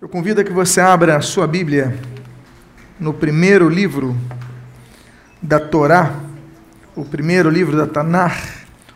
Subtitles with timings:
[0.00, 1.98] Eu convido a que você abra a sua Bíblia
[3.00, 4.16] no primeiro livro
[5.42, 6.20] da Torá,
[6.94, 8.40] o primeiro livro da Tanar,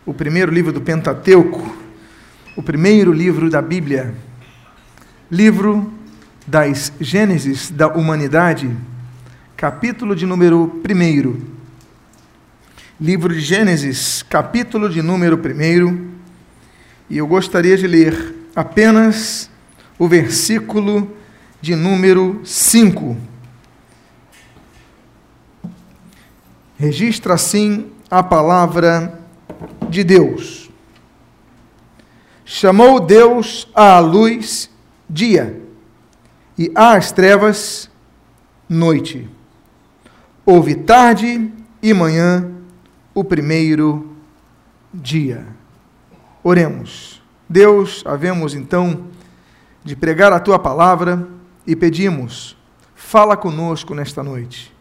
[0.07, 1.77] o primeiro livro do Pentateuco,
[2.57, 4.15] o primeiro livro da Bíblia,
[5.29, 5.93] livro
[6.47, 8.71] das Gênesis da humanidade,
[9.57, 11.37] capítulo de número 1.
[13.01, 16.11] Livro de Gênesis, capítulo de número 1.
[17.11, 19.51] E eu gostaria de ler apenas
[19.99, 21.17] o versículo
[21.61, 23.17] de número 5.
[26.77, 29.21] Registra assim a palavra
[29.89, 30.71] de Deus.
[32.45, 34.69] Chamou Deus à luz
[35.09, 35.63] dia,
[36.59, 37.91] e às trevas
[38.69, 39.29] noite.
[40.45, 41.51] Houve tarde
[41.83, 42.51] e manhã
[43.15, 44.17] o primeiro
[44.93, 45.47] dia.
[46.43, 47.23] Oremos.
[47.49, 49.05] Deus, havemos então
[49.85, 51.29] de pregar a tua palavra
[51.67, 52.57] e pedimos,
[52.95, 54.73] fala conosco nesta noite.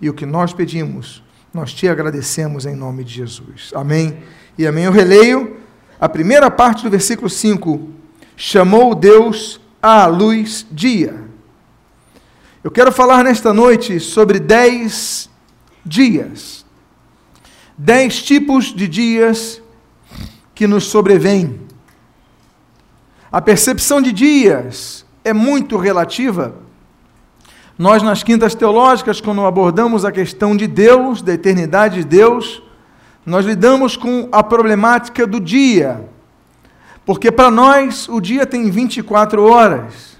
[0.00, 1.22] E o que nós pedimos,
[1.52, 3.70] nós te agradecemos em nome de Jesus.
[3.74, 4.18] Amém
[4.56, 4.84] e amém.
[4.84, 5.56] Eu releio
[6.00, 7.88] a primeira parte do versículo 5.
[8.36, 11.24] Chamou Deus à luz dia.
[12.62, 15.28] Eu quero falar nesta noite sobre dez
[15.84, 16.64] dias.
[17.76, 19.62] Dez tipos de dias
[20.54, 21.67] que nos sobrevêm
[23.30, 26.54] a percepção de dias é muito relativa.
[27.78, 32.62] Nós, nas quintas teológicas, quando abordamos a questão de Deus, da eternidade de Deus,
[33.24, 36.08] nós lidamos com a problemática do dia.
[37.04, 40.18] Porque para nós o dia tem 24 horas.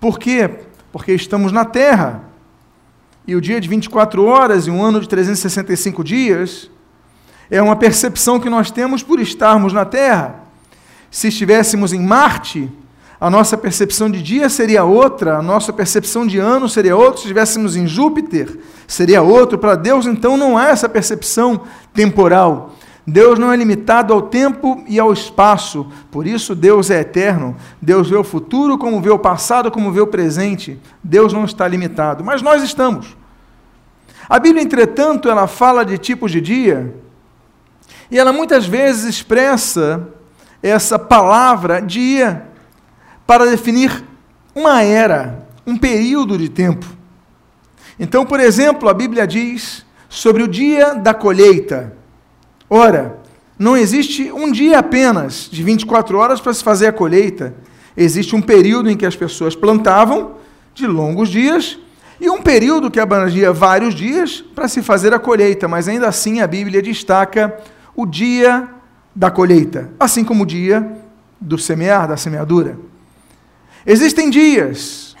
[0.00, 0.50] Por quê?
[0.92, 2.24] Porque estamos na Terra.
[3.26, 6.70] E o dia de 24 horas e um ano de 365 dias
[7.50, 10.45] é uma percepção que nós temos por estarmos na Terra.
[11.10, 12.70] Se estivéssemos em Marte,
[13.18, 17.16] a nossa percepção de dia seria outra, a nossa percepção de ano seria outra.
[17.16, 19.56] Se estivéssemos em Júpiter, seria outro.
[19.58, 21.62] Para Deus, então, não há essa percepção
[21.94, 22.74] temporal.
[23.06, 27.56] Deus não é limitado ao tempo e ao espaço, por isso Deus é eterno.
[27.80, 30.78] Deus vê o futuro como vê o passado, como vê o presente.
[31.02, 33.16] Deus não está limitado, mas nós estamos.
[34.28, 36.92] A Bíblia, entretanto, ela fala de tipos de dia
[38.10, 40.08] e ela muitas vezes expressa
[40.62, 42.46] essa palavra dia
[43.26, 44.04] para definir
[44.54, 46.86] uma era, um período de tempo.
[47.98, 51.92] Então, por exemplo, a Bíblia diz sobre o dia da colheita.
[52.68, 53.18] Ora,
[53.58, 57.54] não existe um dia apenas de 24 horas para se fazer a colheita.
[57.96, 60.36] Existe um período em que as pessoas plantavam,
[60.74, 61.78] de longos dias,
[62.20, 66.40] e um período que abrangia vários dias para se fazer a colheita, mas ainda assim
[66.40, 67.56] a Bíblia destaca
[67.94, 68.68] o dia
[69.16, 70.86] da colheita, assim como o dia
[71.40, 72.78] do semear, da semeadura.
[73.86, 75.16] Existem dias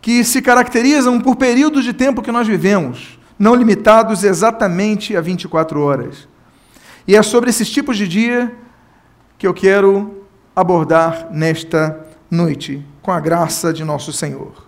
[0.00, 5.82] que se caracterizam por períodos de tempo que nós vivemos, não limitados exatamente a 24
[5.82, 6.26] horas.
[7.06, 8.50] E é sobre esses tipos de dia
[9.36, 10.24] que eu quero
[10.56, 14.64] abordar nesta noite, com a graça de nosso Senhor.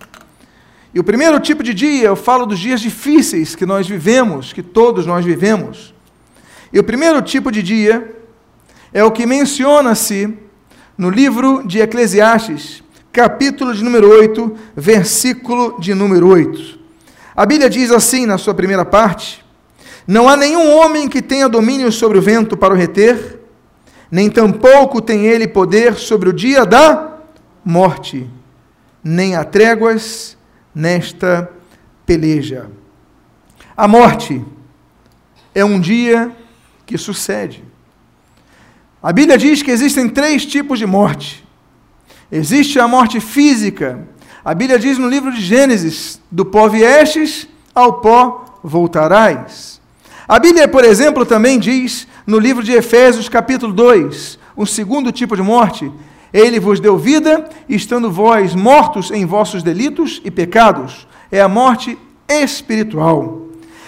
[0.93, 4.63] E o primeiro tipo de dia, eu falo dos dias difíceis que nós vivemos, que
[4.63, 5.95] todos nós vivemos.
[6.73, 8.17] E o primeiro tipo de dia
[8.93, 10.33] é o que menciona-se
[10.97, 12.83] no livro de Eclesiastes,
[13.13, 16.79] capítulo de número 8, versículo de número 8.
[17.35, 19.45] A Bíblia diz assim na sua primeira parte:
[20.07, 23.41] Não há nenhum homem que tenha domínio sobre o vento para o reter,
[24.09, 27.19] nem tampouco tem ele poder sobre o dia da
[27.65, 28.29] morte,
[29.03, 30.37] nem há tréguas
[30.73, 31.51] nesta
[32.07, 32.71] peleja.
[33.77, 34.45] A morte
[35.53, 36.31] é um dia
[36.91, 37.62] que sucede.
[39.01, 41.47] A Bíblia diz que existem três tipos de morte.
[42.33, 44.09] Existe a morte física.
[44.45, 49.81] A Bíblia diz no livro de Gênesis: do pó viestes, ao pó voltarás.
[50.27, 55.37] A Bíblia, por exemplo, também diz no livro de Efésios, capítulo 2, o segundo tipo
[55.37, 55.93] de morte:
[56.33, 61.07] Ele vos deu vida, estando vós mortos em vossos delitos e pecados.
[61.31, 61.97] É a morte
[62.28, 63.40] espiritual.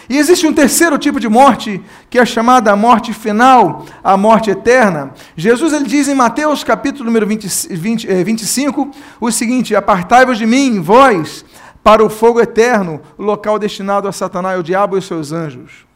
[0.09, 4.51] E existe um terceiro tipo de morte, que é chamada a morte final, a morte
[4.51, 5.13] eterna.
[5.37, 8.91] Jesus ele diz em Mateus capítulo número 20, 20, 25
[9.21, 11.45] o seguinte: Apartai-vos de mim, vós,
[11.83, 15.87] para o fogo eterno, o local destinado a Satanás, o diabo e os seus anjos.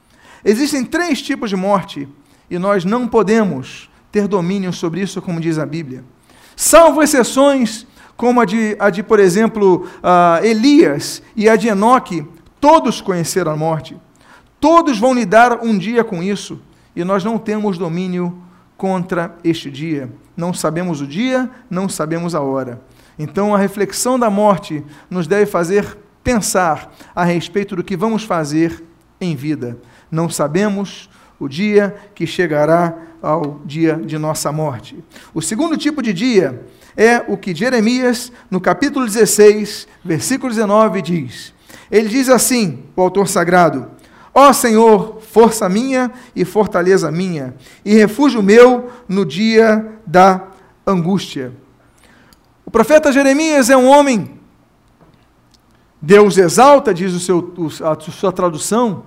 [0.44, 2.08] Existem três tipos de morte,
[2.50, 6.04] e nós não podemos ter domínio sobre isso, como diz a Bíblia.
[6.54, 7.86] Salvo exceções,
[8.16, 12.26] como a de, a de por exemplo, uh, Elias e a de Enoque,
[12.66, 13.96] todos conheceram a morte.
[14.58, 16.60] Todos vão lidar um dia com isso
[16.96, 18.42] e nós não temos domínio
[18.76, 20.12] contra este dia.
[20.36, 22.82] Não sabemos o dia, não sabemos a hora.
[23.16, 28.82] Então, a reflexão da morte nos deve fazer pensar a respeito do que vamos fazer
[29.20, 29.78] em vida.
[30.10, 31.08] Não sabemos
[31.38, 34.98] o dia que chegará ao dia de nossa morte.
[35.32, 36.66] O segundo tipo de dia
[36.96, 41.54] é o que Jeremias, no capítulo 16, versículo 19, diz.
[41.90, 43.90] Ele diz assim, o autor sagrado:
[44.34, 47.54] Ó Senhor, força minha e fortaleza minha,
[47.84, 50.42] e refúgio meu no dia da
[50.86, 51.52] angústia.
[52.64, 54.38] O profeta Jeremias é um homem,
[56.02, 57.54] Deus exalta, diz o seu,
[57.84, 59.04] a sua tradução.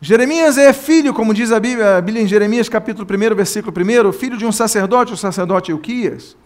[0.00, 3.74] Jeremias é filho, como diz a Bíblia, a Bíblia em Jeremias, capítulo 1, versículo
[4.08, 6.36] 1, filho de um sacerdote, o sacerdote Euquias.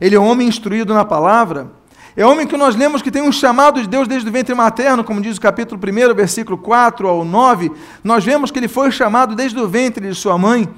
[0.00, 1.70] Ele é um homem instruído na palavra.
[2.16, 5.04] É homem que nós lemos que tem um chamado de Deus desde o ventre materno,
[5.04, 7.70] como diz o capítulo 1, versículo 4 ao 9.
[8.02, 10.68] Nós vemos que ele foi chamado desde o ventre de sua mãe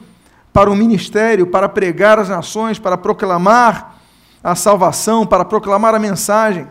[0.53, 3.97] para o ministério, para pregar às nações, para proclamar
[4.45, 6.69] a salvação, para proclamar a mensagem.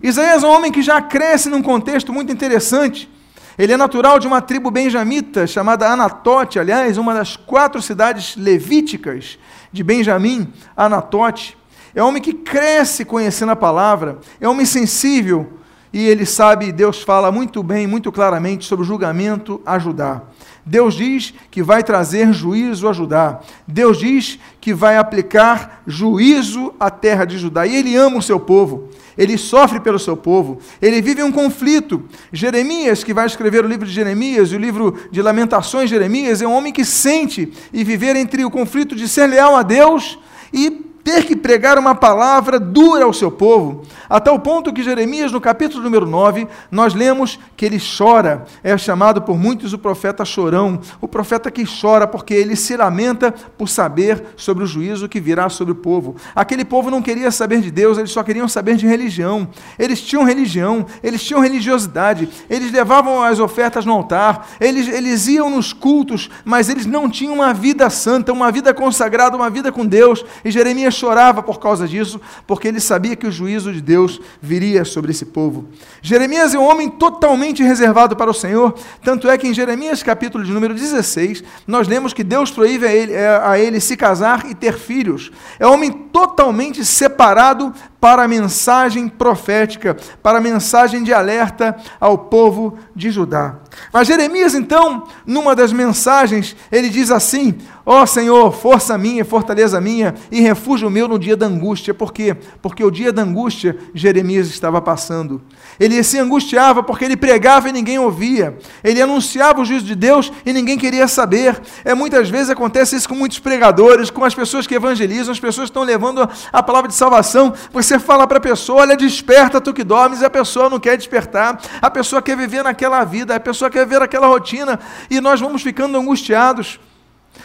[0.00, 3.10] Isaías é um homem que já cresce num contexto muito interessante.
[3.58, 9.36] Ele é natural de uma tribo benjamita chamada Anatote, aliás, uma das quatro cidades levíticas
[9.72, 11.57] de Benjamim, Anatote.
[11.94, 15.58] É um homem que cresce conhecendo a palavra, é um homem sensível
[15.92, 20.22] e ele sabe, Deus fala muito bem, muito claramente sobre o julgamento a Judá.
[20.64, 23.40] Deus diz que vai trazer juízo a Judá.
[23.66, 27.66] Deus diz que vai aplicar juízo à terra de Judá.
[27.66, 28.90] E ele ama o seu povo.
[29.16, 30.58] Ele sofre pelo seu povo.
[30.82, 32.04] Ele vive um conflito.
[32.30, 36.42] Jeremias, que vai escrever o livro de Jeremias e o livro de Lamentações de Jeremias,
[36.42, 40.18] é um homem que sente e viver entre o conflito de ser leal a Deus
[40.52, 45.32] e ter que pregar uma palavra dura ao seu povo, a tal ponto que Jeremias,
[45.32, 50.22] no capítulo número 9, nós lemos que ele chora, é chamado por muitos o profeta
[50.22, 55.18] chorão, o profeta que chora porque ele se lamenta por saber sobre o juízo que
[55.18, 56.14] virá sobre o povo.
[56.34, 59.48] Aquele povo não queria saber de Deus, eles só queriam saber de religião.
[59.78, 65.48] Eles tinham religião, eles tinham religiosidade, eles levavam as ofertas no altar, eles, eles iam
[65.48, 69.86] nos cultos, mas eles não tinham uma vida santa, uma vida consagrada, uma vida com
[69.86, 70.22] Deus.
[70.44, 74.84] E Jeremias chorava por causa disso, porque ele sabia que o juízo de Deus viria
[74.84, 75.66] sobre esse povo.
[76.02, 80.44] Jeremias é um homem totalmente reservado para o Senhor, tanto é que em Jeremias capítulo
[80.44, 84.54] de número 16, nós lemos que Deus proíbe a ele, a ele se casar e
[84.54, 85.30] ter filhos.
[85.58, 92.16] É um homem totalmente separado para a mensagem profética, para a mensagem de alerta ao
[92.16, 93.56] povo de Judá.
[93.92, 97.58] Mas Jeremias, então, numa das mensagens, ele diz assim:
[97.90, 101.94] Ó oh, Senhor, força minha, fortaleza minha e refúgio meu no dia da angústia.
[101.94, 102.36] Por quê?
[102.60, 105.40] Porque o dia da angústia Jeremias estava passando.
[105.80, 108.58] Ele se angustiava porque ele pregava e ninguém ouvia.
[108.84, 111.58] Ele anunciava o juízo de Deus e ninguém queria saber.
[111.82, 115.70] É muitas vezes acontece isso com muitos pregadores, com as pessoas que evangelizam, as pessoas
[115.70, 117.54] que estão levando a palavra de salvação.
[117.72, 120.96] Você fala para a pessoa: "Olha, desperta tu que dormes", e a pessoa não quer
[120.96, 121.60] despertar.
[121.80, 125.62] A pessoa quer viver naquela vida, a pessoa quer ver aquela rotina e nós vamos
[125.62, 126.80] ficando angustiados.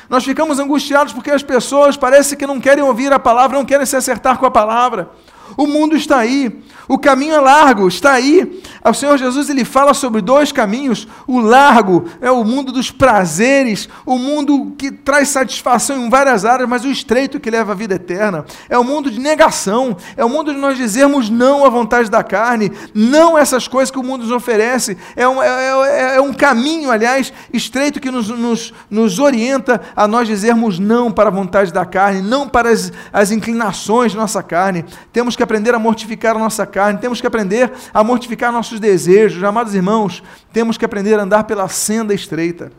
[0.10, 3.86] Nós ficamos angustiados porque as pessoas parece que não querem ouvir a palavra, não querem
[3.86, 5.10] se acertar com a palavra.
[5.56, 6.52] O mundo está aí,
[6.88, 8.62] o caminho é largo, está aí.
[8.84, 11.08] O Senhor Jesus ele fala sobre dois caminhos.
[11.26, 16.68] O largo é o mundo dos prazeres, o mundo que traz satisfação em várias áreas,
[16.68, 18.46] mas o estreito que leva à vida eterna.
[18.70, 22.24] É o mundo de negação, é o mundo de nós dizermos não à vontade da
[22.24, 24.98] carne, não essas coisas que o mundo nos oferece.
[25.16, 30.08] É um, é, é, é um caminho, aliás, estreito que nos, nos, nos orienta a
[30.08, 34.44] nós dizermos não para a vontade da carne, não para as, as inclinações de nossa
[34.44, 34.84] carne.
[35.14, 39.44] Temos que aprender a mortificar a nossa carne, temos que aprender a mortificar nossos desejos.
[39.44, 42.72] Amados irmãos, temos que aprender a andar pela senda estreita.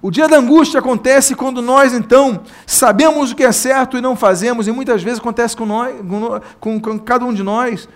[0.00, 4.14] O dia da angústia acontece quando nós, então, sabemos o que é certo e não
[4.14, 5.94] fazemos, e muitas vezes acontece com, nós,
[6.60, 7.88] com, com cada um de nós.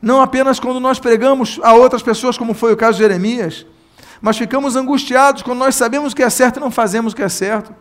[0.00, 3.66] Não apenas quando nós pregamos a outras pessoas, como foi o caso de Jeremias,
[4.22, 7.22] mas ficamos angustiados quando nós sabemos o que é certo e não fazemos o que
[7.22, 7.74] é certo.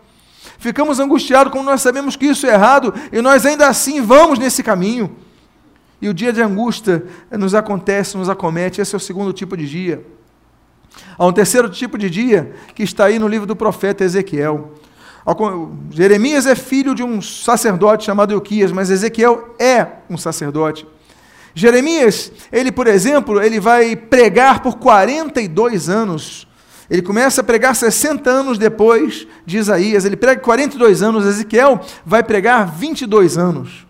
[0.58, 4.64] Ficamos angustiados quando nós sabemos que isso é errado e nós ainda assim vamos nesse
[4.64, 5.16] caminho.
[6.02, 8.80] E o dia de angústia nos acontece, nos acomete.
[8.80, 10.06] Esse é o segundo tipo de dia.
[11.18, 14.74] Há um terceiro tipo de dia que está aí no livro do profeta Ezequiel.
[15.92, 20.88] Jeremias é filho de um sacerdote chamado Euquias, mas Ezequiel é um sacerdote.
[21.54, 26.47] Jeremias, ele, por exemplo, ele vai pregar por 42 anos.
[26.90, 30.06] Ele começa a pregar 60 anos depois de Isaías.
[30.06, 31.26] Ele prega 42 anos.
[31.26, 33.88] Ezequiel vai pregar 22 anos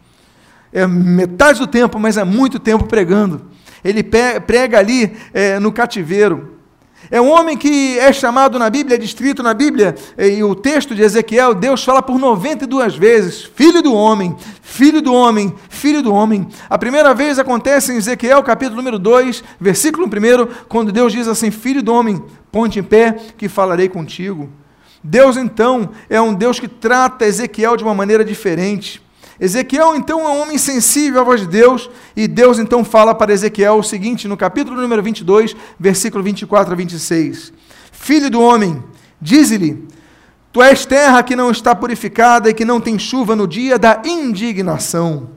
[0.71, 3.41] é metade do tempo, mas é muito tempo pregando.
[3.83, 6.55] Ele prega ali é, no cativeiro.
[7.09, 10.93] É um homem que é chamado na Bíblia, é descrito na Bíblia, e o texto
[10.93, 16.13] de Ezequiel, Deus fala por 92 vezes: Filho do homem, filho do homem, filho do
[16.13, 16.47] homem.
[16.69, 21.51] A primeira vez acontece em Ezequiel, capítulo número 2, versículo 1, quando Deus diz assim:
[21.51, 24.49] Filho do homem, ponte em pé, que falarei contigo.
[25.03, 29.01] Deus, então, é um Deus que trata Ezequiel de uma maneira diferente.
[29.39, 33.31] Ezequiel, então, é um homem sensível à voz de Deus, e Deus, então, fala para
[33.31, 37.53] Ezequiel o seguinte, no capítulo número 22, versículo 24 a 26.
[37.91, 38.83] Filho do homem,
[39.21, 39.87] dize-lhe,
[40.51, 44.01] tu és terra que não está purificada e que não tem chuva no dia da
[44.03, 45.36] indignação.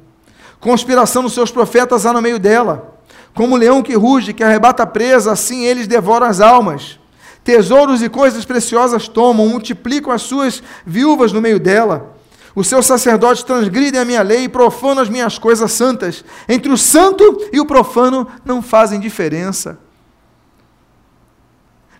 [0.60, 2.98] Conspiração dos seus profetas há no meio dela.
[3.34, 6.98] Como leão que ruge, que arrebata presa, assim eles devoram as almas.
[7.42, 12.14] Tesouros e coisas preciosas tomam, multiplicam as suas viúvas no meio dela.
[12.54, 16.24] Os seus sacerdotes transgridem a minha lei e profanam as minhas coisas santas.
[16.48, 19.78] Entre o santo e o profano não fazem diferença.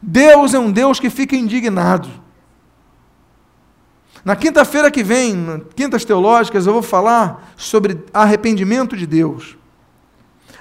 [0.02, 2.08] Deus é um Deus que fica indignado.
[4.24, 9.56] Na quinta-feira que vem, quintas teológicas, eu vou falar sobre arrependimento de Deus.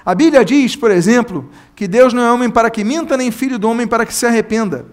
[0.04, 3.58] A Bíblia diz, por exemplo, que Deus não é homem para que minta, nem filho
[3.58, 4.86] do homem para que se arrependa.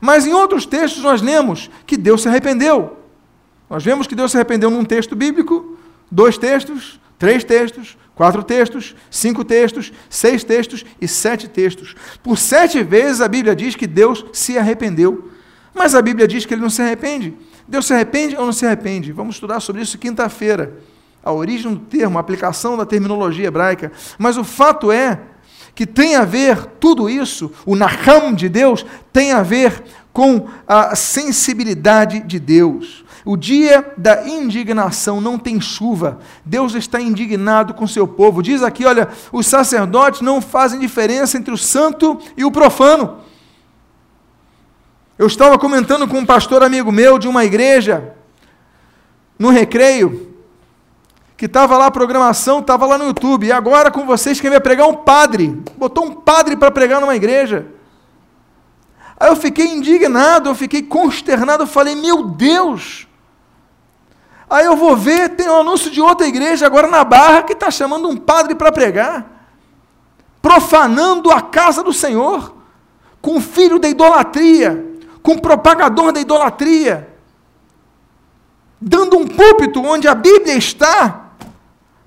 [0.00, 2.98] Mas em outros textos nós lemos que Deus se arrependeu.
[3.70, 5.78] Nós vemos que Deus se arrependeu num texto bíblico,
[6.10, 11.94] dois textos, três textos, quatro textos, cinco textos, seis textos e sete textos.
[12.22, 15.30] Por sete vezes a Bíblia diz que Deus se arrependeu.
[15.72, 17.34] Mas a Bíblia diz que ele não se arrepende.
[17.66, 19.12] Deus se arrepende ou não se arrepende?
[19.12, 20.78] Vamos estudar sobre isso quinta-feira.
[21.22, 23.90] A origem do termo, a aplicação da terminologia hebraica.
[24.18, 25.20] Mas o fato é
[25.74, 30.94] que tem a ver, tudo isso, o Naham de Deus, tem a ver com a
[30.94, 33.04] sensibilidade de Deus.
[33.24, 36.20] O dia da indignação não tem chuva.
[36.44, 38.42] Deus está indignado com seu povo.
[38.42, 43.16] Diz aqui, olha, os sacerdotes não fazem diferença entre o santo e o profano.
[45.18, 48.14] Eu estava comentando com um pastor amigo meu de uma igreja,
[49.38, 50.34] no recreio,
[51.36, 54.60] que estava lá a programação, estava lá no YouTube, e agora com vocês quem vai
[54.60, 55.48] pregar um padre.
[55.76, 57.66] Botou um padre para pregar numa igreja.
[59.18, 63.06] Aí eu fiquei indignado, eu fiquei consternado, eu falei, meu Deus,
[64.48, 67.70] Aí eu vou ver, tem um anúncio de outra igreja agora na Barra que está
[67.70, 69.48] chamando um padre para pregar,
[70.40, 72.54] profanando a casa do Senhor,
[73.20, 74.93] com filho da idolatria,
[75.24, 77.08] com propagador da idolatria,
[78.78, 81.30] dando um púlpito onde a Bíblia está,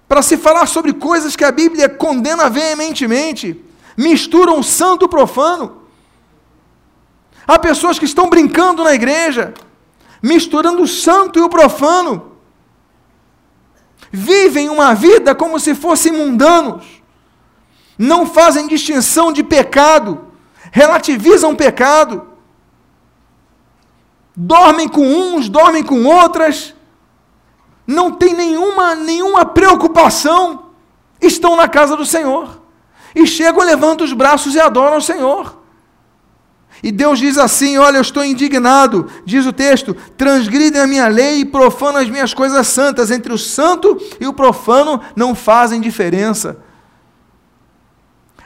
[0.08, 3.60] para se falar sobre coisas que a Bíblia condena veementemente,
[3.98, 5.82] misturam o santo e o profano.
[7.48, 9.52] Há pessoas que estão brincando na igreja,
[10.22, 12.34] misturando o santo e o profano.
[14.12, 16.86] Vivem uma vida como se fossem mundanos.
[17.98, 20.28] Não fazem distinção de pecado,
[20.72, 22.37] relativizam pecado.
[24.40, 26.76] Dormem com uns, dormem com outras.
[27.88, 30.68] Não tem nenhuma nenhuma preocupação.
[31.20, 32.62] Estão na casa do Senhor.
[33.16, 35.58] E chegam, levantam os braços e adoram o Senhor.
[36.84, 41.40] E Deus diz assim: Olha, eu estou indignado, diz o texto, transgridem a minha lei
[41.40, 43.10] e profanam as minhas coisas santas.
[43.10, 46.60] Entre o santo e o profano não fazem diferença.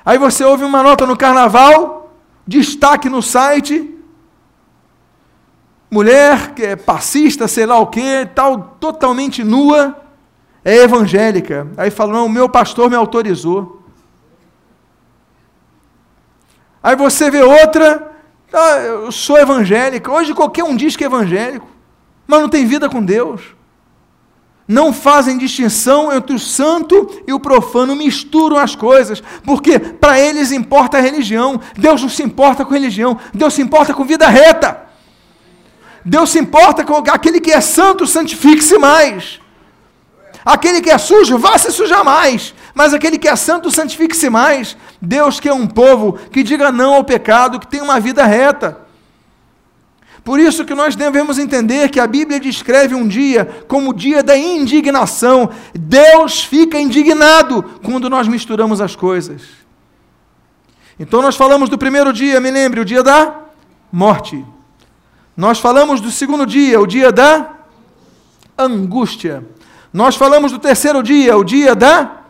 [0.06, 2.16] Aí você ouve uma nota no carnaval,
[2.48, 3.94] destaque no site,
[5.92, 10.02] mulher que é passista, sei lá o que, tal, totalmente nua,
[10.66, 11.68] é evangélica.
[11.78, 13.84] Aí fala: Não, o meu pastor me autorizou.
[16.82, 18.12] Aí você vê outra
[18.54, 20.12] ah, eu sou evangélico.
[20.12, 21.68] Hoje qualquer um diz que é evangélico,
[22.28, 23.42] mas não tem vida com Deus.
[24.68, 30.52] Não fazem distinção entre o santo e o profano, misturam as coisas, porque para eles
[30.52, 31.60] importa a religião.
[31.78, 34.91] Deus não se importa com religião, Deus se importa com vida reta.
[36.04, 39.40] Deus se importa com aquele que é santo, santifique-se mais.
[40.44, 42.54] Aquele que é sujo, vá se sujar mais.
[42.74, 44.76] Mas aquele que é santo, santifique-se mais.
[45.02, 48.80] Deus quer um povo que diga não ao pecado, que tenha uma vida reta.
[50.24, 54.22] Por isso que nós devemos entender que a Bíblia descreve um dia como o dia
[54.22, 55.50] da indignação.
[55.74, 59.42] Deus fica indignado quando nós misturamos as coisas.
[61.00, 63.36] Então nós falamos do primeiro dia, me lembre, o dia da
[63.92, 64.46] morte.
[65.42, 67.50] Nós falamos do segundo dia, o dia da
[68.56, 69.44] angústia.
[69.92, 72.26] Nós falamos do terceiro dia, o dia da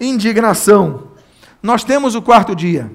[0.00, 1.04] indignação.
[1.62, 2.90] Nós temos o quarto dia.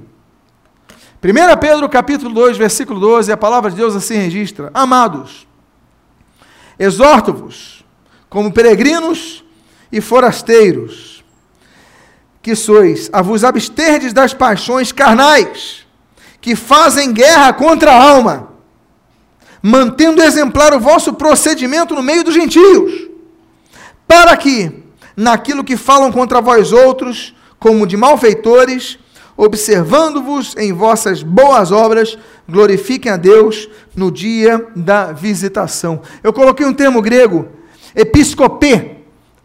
[1.24, 5.48] 1 Pedro capítulo 2, versículo 12, a palavra de Deus assim registra: Amados,
[6.78, 7.86] exorto-vos,
[8.30, 9.46] como peregrinos
[9.90, 11.24] e forasteiros,
[12.42, 15.88] que sois, a vos absterdes das paixões carnais,
[16.42, 18.53] que fazem guerra contra a alma,
[19.66, 23.08] mantendo exemplar o vosso procedimento no meio dos gentios,
[24.06, 24.84] para que,
[25.16, 29.00] naquilo que falam contra vós outros, como de malfeitores,
[29.38, 32.18] observando-vos em vossas boas obras,
[32.48, 36.02] glorifiquem a Deus no dia da visitação.
[36.22, 37.48] Eu coloquei um termo grego,
[37.96, 38.98] episcopê,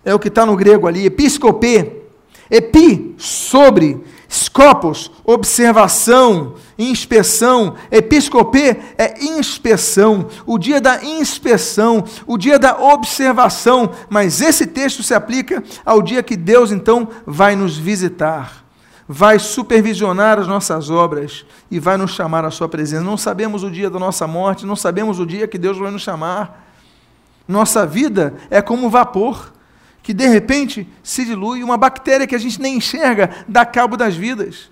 [0.04, 2.02] é o que está no grego ali, episcopê,
[2.50, 12.78] epi, sobre, scopos, observação, inspeção, episcopê é inspeção, o dia da inspeção, o dia da
[12.78, 18.64] observação, mas esse texto se aplica ao dia que Deus então vai nos visitar,
[19.08, 23.02] vai supervisionar as nossas obras e vai nos chamar à sua presença.
[23.02, 26.02] Não sabemos o dia da nossa morte, não sabemos o dia que Deus vai nos
[26.02, 26.66] chamar.
[27.48, 29.52] Nossa vida é como vapor
[30.08, 34.16] que de repente se dilui, uma bactéria que a gente nem enxerga dá cabo das
[34.16, 34.70] vidas.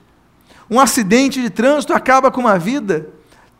[0.70, 3.10] Um acidente de trânsito acaba com uma vida.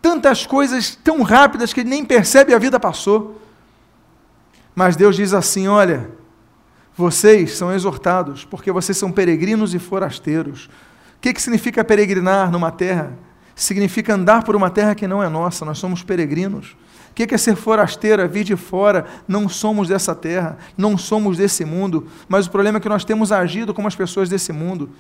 [0.01, 3.43] Tantas coisas tão rápidas que ele nem percebe a vida passou.
[4.75, 6.09] Mas Deus diz assim: olha,
[6.97, 10.71] vocês são exortados, porque vocês são peregrinos e forasteiros.
[11.19, 13.13] O que, que significa peregrinar numa terra?
[13.55, 16.75] Significa andar por uma terra que não é nossa, nós somos peregrinos.
[17.17, 18.21] Que é ser forasteiro?
[18.21, 19.07] É vir de fora.
[19.27, 23.33] Não somos dessa terra, não somos desse mundo, mas o problema é que nós temos
[23.33, 24.91] agido como as pessoas desse mundo.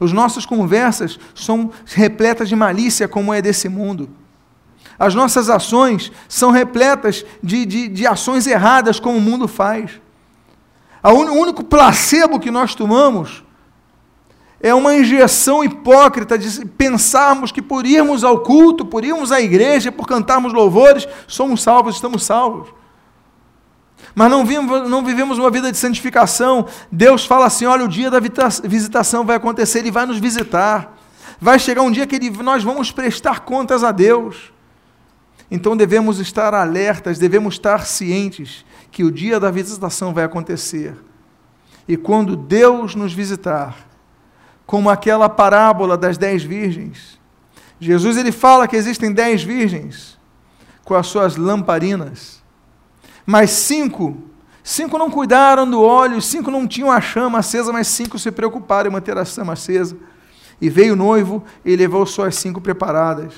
[0.00, 4.08] As nossas conversas são repletas de malícia, como é desse mundo.
[4.96, 10.00] As nossas ações são repletas de, de, de ações erradas, como o mundo faz.
[11.02, 13.42] O único placebo que nós tomamos
[14.60, 19.92] é uma injeção hipócrita de pensarmos que por irmos ao culto, por irmos à igreja,
[19.92, 22.68] por cantarmos louvores, somos salvos, estamos salvos
[24.14, 26.66] mas não vivemos, não vivemos uma vida de santificação.
[26.90, 30.96] Deus fala assim: olha, o dia da visitação vai acontecer, Ele vai nos visitar.
[31.38, 34.54] Vai chegar um dia que ele, nós vamos prestar contas a Deus.
[35.50, 40.96] Então devemos estar alertas, devemos estar cientes que o dia da visitação vai acontecer.
[41.86, 43.76] E quando Deus nos visitar,
[44.66, 47.18] como aquela parábola das dez virgens,
[47.78, 50.18] Jesus ele fala que existem dez virgens
[50.84, 52.36] com as suas lamparinas
[53.26, 54.16] mas cinco,
[54.62, 58.88] cinco não cuidaram do óleo, cinco não tinham a chama acesa, mas cinco se preocuparam
[58.88, 59.96] em manter a chama acesa.
[60.60, 63.34] E veio o noivo e levou só as cinco preparadas.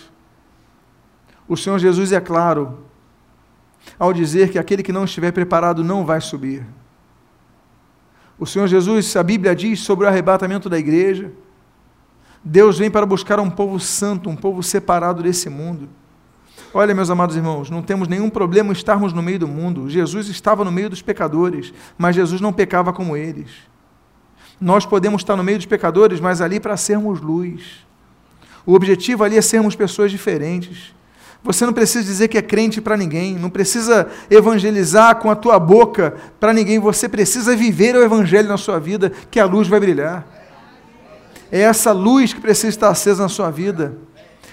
[1.48, 2.84] O Senhor Jesus é claro
[3.98, 6.64] ao dizer que aquele que não estiver preparado não vai subir.
[8.38, 11.32] O Senhor Jesus, a Bíblia diz sobre o arrebatamento da igreja,
[12.44, 15.88] Deus vem para buscar um povo santo, um povo separado desse mundo.
[16.72, 19.88] Olha, meus amados irmãos, não temos nenhum problema estarmos no meio do mundo.
[19.88, 23.50] Jesus estava no meio dos pecadores, mas Jesus não pecava como eles.
[24.60, 27.86] Nós podemos estar no meio dos pecadores, mas ali para sermos luz.
[28.66, 30.94] O objetivo ali é sermos pessoas diferentes.
[31.42, 35.58] Você não precisa dizer que é crente para ninguém, não precisa evangelizar com a tua
[35.58, 39.78] boca para ninguém, você precisa viver o evangelho na sua vida, que a luz vai
[39.78, 40.26] brilhar.
[41.50, 43.96] É essa luz que precisa estar acesa na sua vida.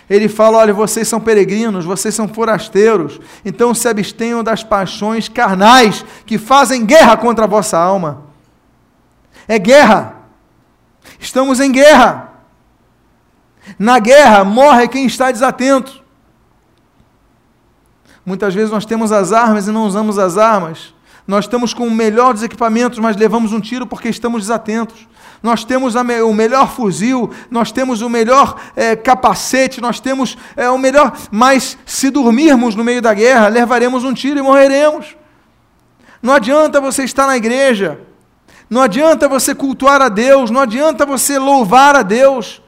[0.10, 6.06] Ele fala: olha, vocês são peregrinos, vocês são forasteiros, então se abstenham das paixões carnais
[6.26, 8.24] que fazem guerra contra a vossa alma.
[9.48, 10.16] É guerra.
[11.20, 12.32] Estamos em guerra.
[13.80, 16.05] Na guerra morre quem está desatento.
[18.26, 20.94] Muitas vezes nós temos as armas e não usamos as armas.
[21.28, 25.08] Nós estamos com o melhor dos equipamentos, mas levamos um tiro porque estamos desatentos
[25.46, 30.68] nós temos me o melhor fuzil, nós temos o melhor é, capacete, nós temos é,
[30.72, 31.16] o melhor.
[31.30, 35.16] Mas se dormirmos no meio da guerra, levaremos um tiro e morreremos.
[36.20, 38.00] Não adianta você estar na igreja,
[38.68, 42.60] não adianta você cultuar a Deus, não adianta você louvar a Deus,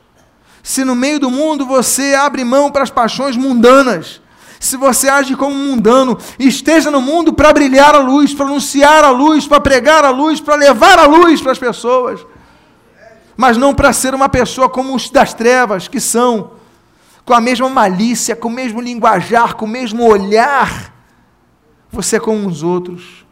[0.61, 4.21] se no meio do mundo você abre mão para as paixões mundanas
[4.59, 9.03] se você age como um mundano, esteja no mundo para brilhar a luz, para anunciar
[9.03, 12.25] a luz, para pregar a luz, para levar a luz para as pessoas
[13.37, 16.51] mas não para ser uma pessoa como os das trevas, que são
[17.23, 20.91] com a mesma malícia, com o mesmo linguajar, com o mesmo olhar.
[21.91, 23.25] Você é como os outros.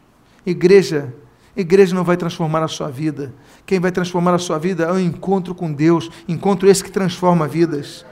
[0.45, 1.11] Igreja,
[1.57, 3.33] igreja não vai transformar a sua vida.
[3.65, 7.47] Quem vai transformar a sua vida é o encontro com Deus, encontro esse que transforma
[7.47, 8.05] vidas.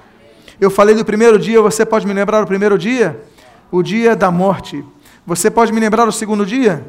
[0.60, 3.24] Eu falei do primeiro dia, você pode me lembrar o primeiro dia?
[3.72, 4.84] O dia da morte.
[5.26, 6.86] Você pode me lembrar o segundo dia?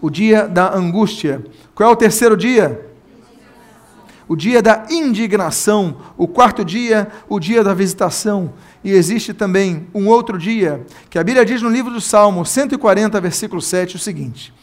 [0.00, 1.44] O dia da angústia.
[1.74, 2.92] Qual é o terceiro dia?
[4.32, 8.54] o dia da indignação, o quarto dia, o dia da visitação.
[8.82, 13.20] E existe também um outro dia, que a Bíblia diz no livro do Salmo 140,
[13.20, 14.54] versículo 7, o seguinte: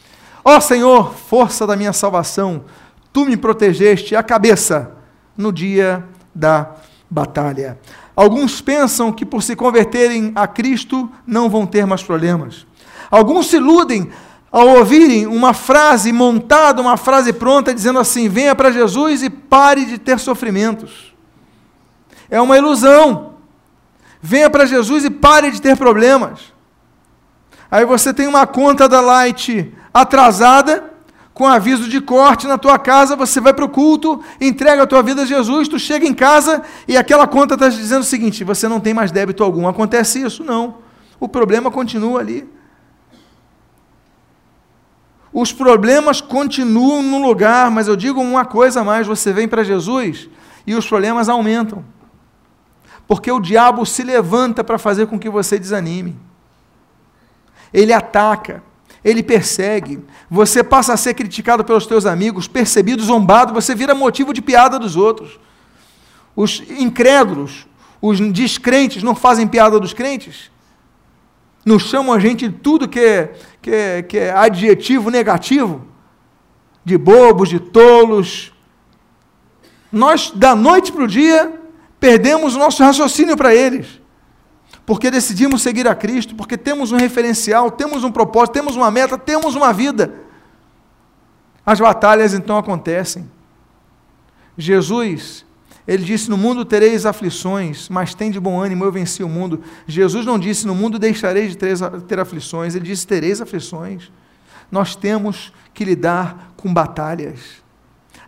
[0.44, 2.64] Ó oh Senhor, força da minha salvação,
[3.12, 4.90] tu me protegeste a cabeça
[5.36, 6.04] no dia
[6.34, 6.74] da
[7.10, 7.78] batalha.
[8.14, 12.66] Alguns pensam que por se converterem a Cristo não vão ter mais problemas.
[13.10, 14.10] Alguns se iludem
[14.52, 19.84] ao ouvirem uma frase montada, uma frase pronta, dizendo assim: venha para Jesus e pare
[19.84, 21.14] de ter sofrimentos.
[22.30, 23.34] É uma ilusão.
[24.22, 26.52] Venha para Jesus e pare de ter problemas.
[27.70, 30.92] Aí você tem uma conta da Light atrasada,
[31.40, 35.02] com aviso de corte na tua casa, você vai para o culto, entrega a tua
[35.02, 38.68] vida a Jesus, tu chega em casa e aquela conta está dizendo o seguinte: você
[38.68, 39.66] não tem mais débito algum.
[39.66, 40.44] Acontece isso?
[40.44, 40.74] Não.
[41.18, 42.46] O problema continua ali.
[45.32, 49.64] Os problemas continuam no lugar, mas eu digo uma coisa a mais: você vem para
[49.64, 50.28] Jesus
[50.66, 51.82] e os problemas aumentam.
[53.08, 56.18] Porque o diabo se levanta para fazer com que você desanime.
[57.72, 58.62] Ele ataca,
[59.04, 64.32] ele persegue, você passa a ser criticado pelos teus amigos, percebido, zombado, você vira motivo
[64.32, 65.38] de piada dos outros.
[66.36, 67.66] Os incrédulos,
[68.00, 70.50] os descrentes não fazem piada dos crentes?
[71.64, 75.86] Não chamam a gente de tudo que é, que é, que é adjetivo negativo?
[76.84, 78.52] De bobos, de tolos.
[79.92, 81.52] Nós, da noite para o dia,
[81.98, 83.99] perdemos o nosso raciocínio para eles.
[84.86, 89.16] Porque decidimos seguir a Cristo, porque temos um referencial, temos um propósito, temos uma meta,
[89.16, 90.14] temos uma vida.
[91.64, 93.30] As batalhas então acontecem.
[94.56, 95.44] Jesus
[95.90, 99.60] ele disse: No mundo tereis aflições, mas tem de bom ânimo, eu venci o mundo.
[99.88, 104.10] Jesus não disse: No mundo deixareis de ter, aflições, ele disse: Tereis aflições.
[104.70, 107.40] Nós temos que lidar com batalhas.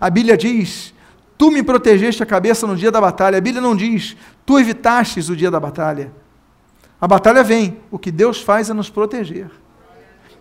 [0.01, 0.93] A Bíblia diz:
[1.39, 3.39] Tu me protegeste a cabeça no dia da batalha.
[3.39, 6.13] A Bíblia não diz: Tu evitastes o dia da batalha.
[7.03, 9.51] A batalha vem, o que Deus faz é nos proteger,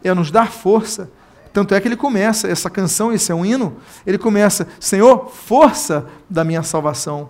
[0.01, 1.11] é nos dar força
[1.53, 6.07] tanto é que ele começa, essa canção, esse é um hino, ele começa, Senhor, força
[6.29, 7.29] da minha salvação,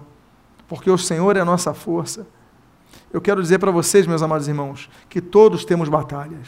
[0.68, 2.28] porque o Senhor é a nossa força.
[3.12, 6.48] Eu quero dizer para vocês, meus amados irmãos, que todos temos batalhas.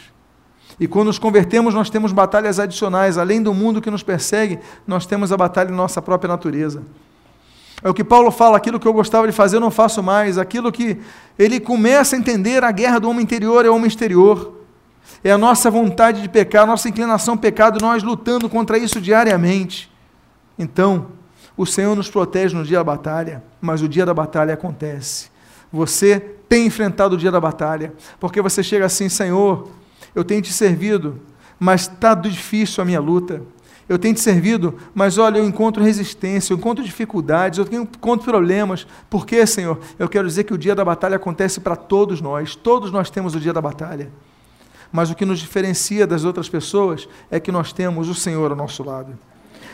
[0.80, 5.06] E quando nos convertemos, nós temos batalhas adicionais, além do mundo que nos persegue, nós
[5.06, 6.84] temos a batalha em nossa própria natureza.
[7.84, 10.38] É o que Paulo fala, aquilo que eu gostava de fazer eu não faço mais,
[10.38, 10.98] aquilo que
[11.38, 14.64] ele começa a entender a guerra do homem interior é o homem exterior
[15.24, 19.00] é a nossa vontade de pecar, a nossa inclinação ao pecado, nós lutando contra isso
[19.00, 19.92] diariamente.
[20.60, 21.08] Então,
[21.56, 25.30] o Senhor nos protege no dia da batalha, mas o dia da batalha acontece.
[25.72, 29.70] Você tem enfrentado o dia da batalha, porque você chega assim, Senhor,
[30.14, 31.20] eu tenho te servido,
[31.60, 33.42] mas está difícil a minha luta.
[33.94, 38.88] Eu tenho te servido, mas olha, eu encontro resistência, eu encontro dificuldades, eu encontro problemas.
[39.10, 39.80] Por quê, Senhor?
[40.00, 43.36] Eu quero dizer que o dia da batalha acontece para todos nós, todos nós temos
[43.36, 44.10] o dia da batalha
[44.94, 48.56] mas o que nos diferencia das outras pessoas é que nós temos o Senhor ao
[48.56, 49.18] nosso lado.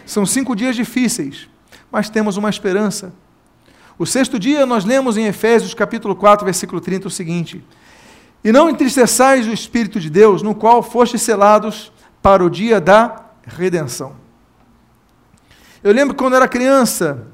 [0.05, 1.49] São cinco dias difíceis,
[1.91, 3.11] mas temos uma esperança.
[3.97, 7.61] O sexto dia nós lemos em Efésios capítulo 4, versículo 30 o seguinte:
[8.41, 13.28] E não entristeçais o Espírito de Deus, no qual fostes selados para o dia da
[13.49, 14.15] redenção.
[15.83, 17.27] Eu lembro quando era criança,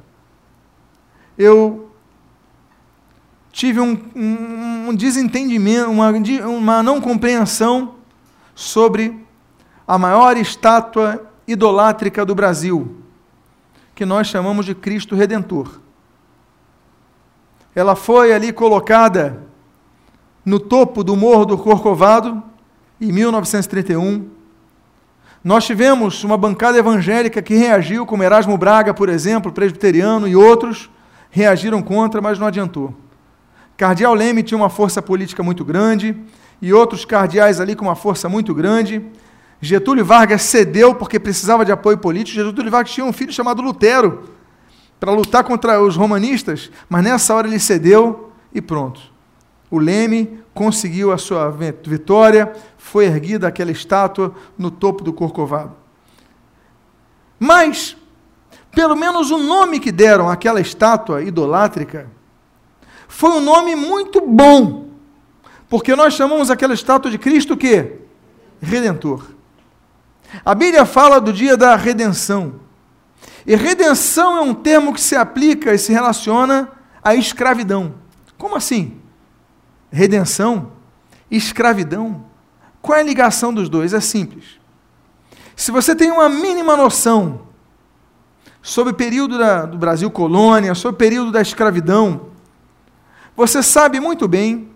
[1.38, 1.92] eu
[3.52, 6.12] tive um, um, um desentendimento, uma,
[6.48, 7.96] uma não compreensão
[8.54, 9.26] sobre
[9.88, 12.98] a maior estátua idolátrica do Brasil,
[13.94, 15.80] que nós chamamos de Cristo Redentor.
[17.74, 19.44] Ela foi ali colocada
[20.46, 22.44] no topo do Morro do Corcovado,
[23.00, 24.35] em 1931.
[25.46, 30.90] Nós tivemos uma bancada evangélica que reagiu, como Erasmo Braga, por exemplo, presbiteriano e outros,
[31.30, 32.96] reagiram contra, mas não adiantou.
[33.78, 36.18] Cardeal Leme tinha uma força política muito grande,
[36.60, 39.06] e outros cardeais ali com uma força muito grande.
[39.62, 42.44] Getúlio Vargas cedeu porque precisava de apoio político.
[42.44, 44.24] Getúlio Vargas tinha um filho chamado Lutero
[45.00, 49.00] para lutar contra os romanistas, mas nessa hora ele cedeu e pronto.
[49.70, 51.52] O Leme conseguiu a sua
[51.84, 55.76] vitória, foi erguida aquela estátua no topo do Corcovado.
[57.38, 57.98] Mas,
[58.72, 62.10] pelo menos o nome que deram àquela estátua idolátrica
[63.08, 64.92] foi um nome muito bom,
[65.70, 67.98] porque nós chamamos aquela estátua de Cristo que
[68.62, 69.26] redentor.
[70.44, 72.62] A Bíblia fala do dia da redenção.
[73.46, 76.70] E redenção é um termo que se aplica e se relaciona
[77.04, 77.96] à escravidão.
[78.38, 79.05] Como assim?
[79.96, 80.74] Redenção,
[81.32, 82.26] escravidão.
[82.82, 83.94] Qual é a ligação dos dois?
[83.94, 84.60] É simples.
[85.56, 87.44] Se você tem uma mínima noção
[88.62, 92.28] sobre o período da, do Brasil colônia, sobre o período da escravidão,
[93.38, 94.70] você sabe muito bem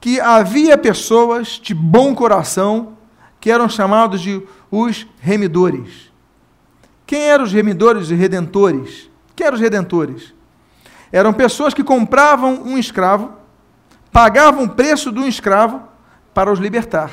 [0.00, 2.98] que havia pessoas de bom coração
[3.38, 6.10] que eram chamados de os remidores.
[7.06, 9.08] Quem eram os remidores e redentores?
[9.36, 10.34] Quem eram os redentores?
[11.12, 13.40] Eram pessoas que compravam um escravo,
[14.12, 15.82] pagavam o preço de um escravo
[16.34, 17.10] para os libertar.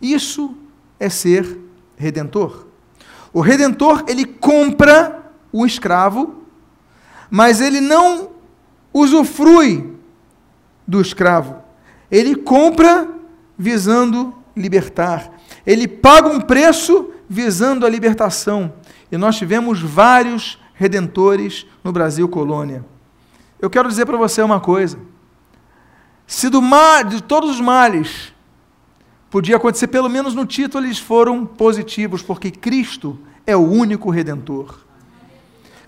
[0.00, 0.56] Isso
[0.98, 1.58] é ser
[1.96, 2.66] redentor.
[3.32, 6.42] O redentor, ele compra o escravo,
[7.30, 8.30] mas ele não
[8.92, 9.94] usufrui
[10.86, 11.56] do escravo.
[12.10, 13.06] Ele compra
[13.56, 15.30] visando libertar.
[15.66, 18.72] Ele paga um preço visando a libertação.
[19.12, 22.84] E nós tivemos vários redentores no Brasil colônia.
[23.60, 24.98] Eu quero dizer para você uma coisa.
[26.28, 26.60] Se do
[27.08, 28.34] de todos os males
[29.30, 34.78] podia acontecer, pelo menos no título eles foram positivos, porque Cristo é o único redentor.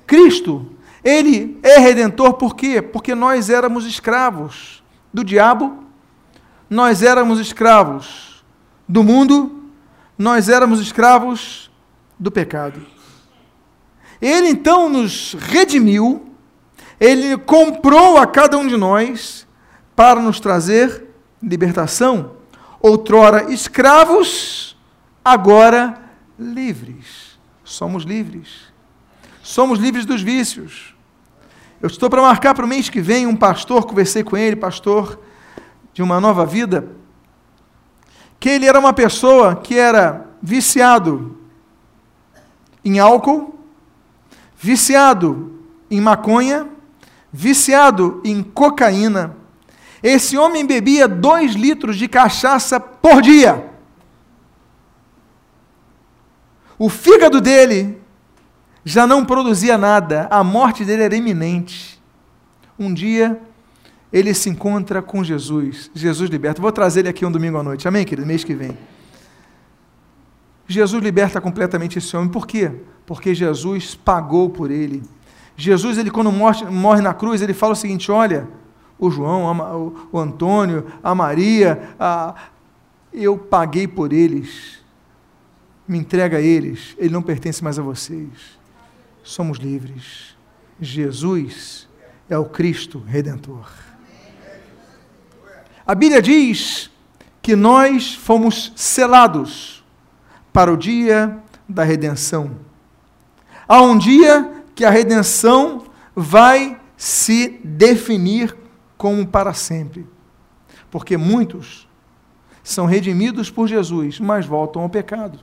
[0.07, 0.66] Cristo,
[1.05, 2.81] ele é redentor por quê?
[2.81, 5.85] Porque nós éramos escravos do diabo,
[6.70, 8.42] nós éramos escravos
[8.88, 9.70] do mundo,
[10.16, 11.70] nós éramos escravos
[12.18, 12.81] do pecado.
[14.22, 16.31] Ele então nos redimiu,
[16.98, 19.46] ele comprou a cada um de nós
[20.01, 21.09] para nos trazer
[21.43, 22.33] libertação.
[22.81, 24.75] Outrora escravos,
[25.23, 26.01] agora
[26.39, 27.39] livres.
[27.63, 28.73] Somos livres.
[29.43, 30.97] Somos livres dos vícios.
[31.83, 35.21] Eu estou para marcar para o mês que vem um pastor, conversei com ele, pastor
[35.93, 36.89] de uma nova vida,
[38.39, 41.37] que ele era uma pessoa que era viciado
[42.83, 43.55] em álcool,
[44.57, 45.61] viciado
[45.91, 46.67] em maconha,
[47.31, 49.39] viciado em cocaína.
[50.03, 53.71] Esse homem bebia dois litros de cachaça por dia.
[56.79, 58.01] O fígado dele
[58.85, 62.01] já não produzia nada, a morte dele era iminente.
[62.79, 63.39] Um dia
[64.13, 65.91] ele se encontra com Jesus.
[65.95, 66.61] Jesus liberta.
[66.61, 67.87] Vou trazer ele aqui um domingo à noite.
[67.87, 68.27] Amém, querido?
[68.27, 68.77] Mês que vem.
[70.67, 72.31] Jesus liberta completamente esse homem.
[72.31, 72.73] Por quê?
[73.05, 75.03] Porque Jesus pagou por ele.
[75.57, 78.49] Jesus, ele quando morre, morre na cruz, ele fala o seguinte: olha,
[79.01, 82.35] o João, o, Antônio, a Maria, a,
[83.11, 84.79] eu paguei por eles.
[85.89, 86.95] Me entrega a eles.
[86.99, 88.29] Ele não pertence mais a vocês.
[89.23, 90.37] Somos livres.
[90.79, 91.89] Jesus
[92.29, 93.71] é o Cristo Redentor.
[95.87, 96.91] A Bíblia diz
[97.41, 99.83] que nós fomos selados
[100.53, 102.51] para o dia da redenção.
[103.67, 108.60] Há um dia que a redenção vai se definir
[109.01, 110.07] como para sempre.
[110.91, 111.89] Porque muitos
[112.63, 115.41] são redimidos por Jesus, mas voltam ao pecado.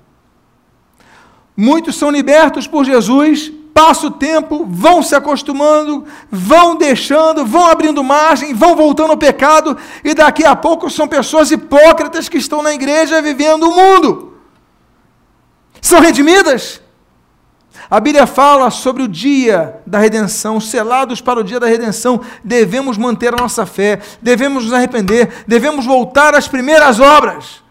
[1.55, 8.03] Muitos são libertos por Jesus, passa o tempo, vão se acostumando, vão deixando, vão abrindo
[8.03, 12.75] margem, vão voltando ao pecado, e daqui a pouco são pessoas hipócritas que estão na
[12.75, 14.37] igreja vivendo o mundo
[15.81, 16.81] são redimidas.
[17.89, 22.97] A Bíblia fala sobre o dia da redenção, selados para o dia da redenção, devemos
[22.97, 27.63] manter a nossa fé, devemos nos arrepender, devemos voltar às primeiras obras.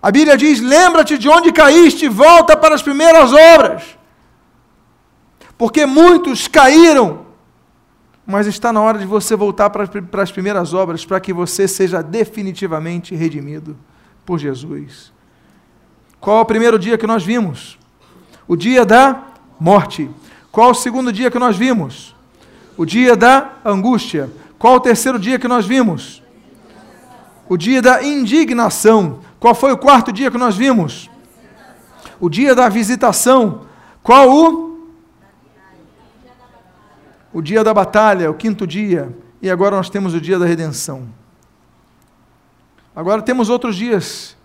[0.00, 3.98] A Bíblia diz: lembra-te de onde caíste, volta para as primeiras obras.
[5.58, 7.26] Porque muitos caíram,
[8.24, 11.68] mas está na hora de você voltar para, para as primeiras obras, para que você
[11.68, 13.76] seja definitivamente redimido
[14.24, 15.12] por Jesus.
[16.20, 17.78] Qual é o primeiro dia que nós vimos?
[18.48, 19.24] O dia da
[19.60, 20.10] morte.
[20.50, 22.16] Qual o segundo dia que nós vimos?
[22.76, 24.30] O dia da angústia.
[24.58, 26.22] Qual o terceiro dia que nós vimos?
[27.48, 29.20] O dia da indignação.
[29.38, 31.10] Qual foi o quarto dia que nós vimos?
[32.18, 33.66] O dia da visitação.
[34.02, 34.88] Qual o?
[37.32, 39.14] O dia da batalha, o quinto dia.
[39.42, 41.06] E agora nós temos o dia da redenção.
[42.96, 44.36] Agora temos outros dias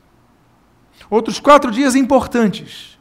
[1.10, 2.93] outros quatro dias importantes,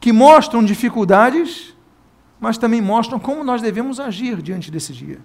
[0.00, 1.76] que mostram dificuldades,
[2.40, 5.18] mas também mostram como nós devemos agir diante desse dia.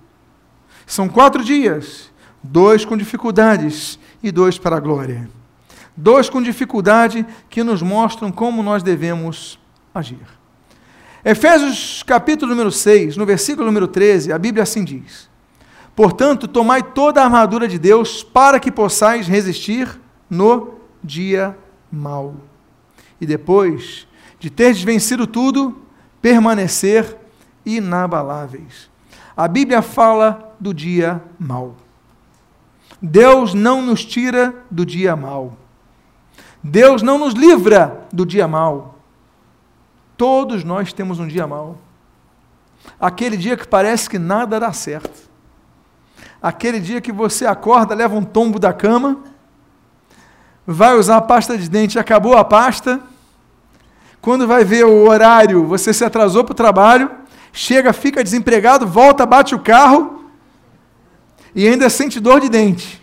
[0.85, 2.11] São quatro dias,
[2.43, 5.29] dois com dificuldades e dois para a glória.
[5.95, 9.57] Dois com dificuldade que nos mostram como nós devemos
[9.93, 10.27] agir.
[11.23, 15.29] Efésios capítulo número 6, no versículo número 13, a Bíblia assim diz:
[15.95, 21.57] Portanto, tomai toda a armadura de Deus para que possais resistir no dia
[21.89, 22.35] mal.
[23.19, 24.05] E depois
[24.45, 25.75] de teres vencido tudo,
[26.21, 27.17] permanecer
[27.65, 28.91] inabaláveis.
[29.35, 31.73] A Bíblia fala do dia mal.
[33.01, 35.57] Deus não nos tira do dia mal.
[36.61, 38.99] Deus não nos livra do dia mal.
[40.15, 41.79] Todos nós temos um dia mal.
[42.99, 45.27] Aquele dia que parece que nada dá certo.
[46.39, 49.23] Aquele dia que você acorda, leva um tombo da cama
[50.67, 53.01] vai usar a pasta de dente, acabou a pasta.
[54.25, 57.11] Quando vai ver o horário, você se atrasou para o trabalho,
[57.53, 60.31] chega, fica desempregado, volta, bate o carro
[61.53, 62.99] e ainda sente dor de dente.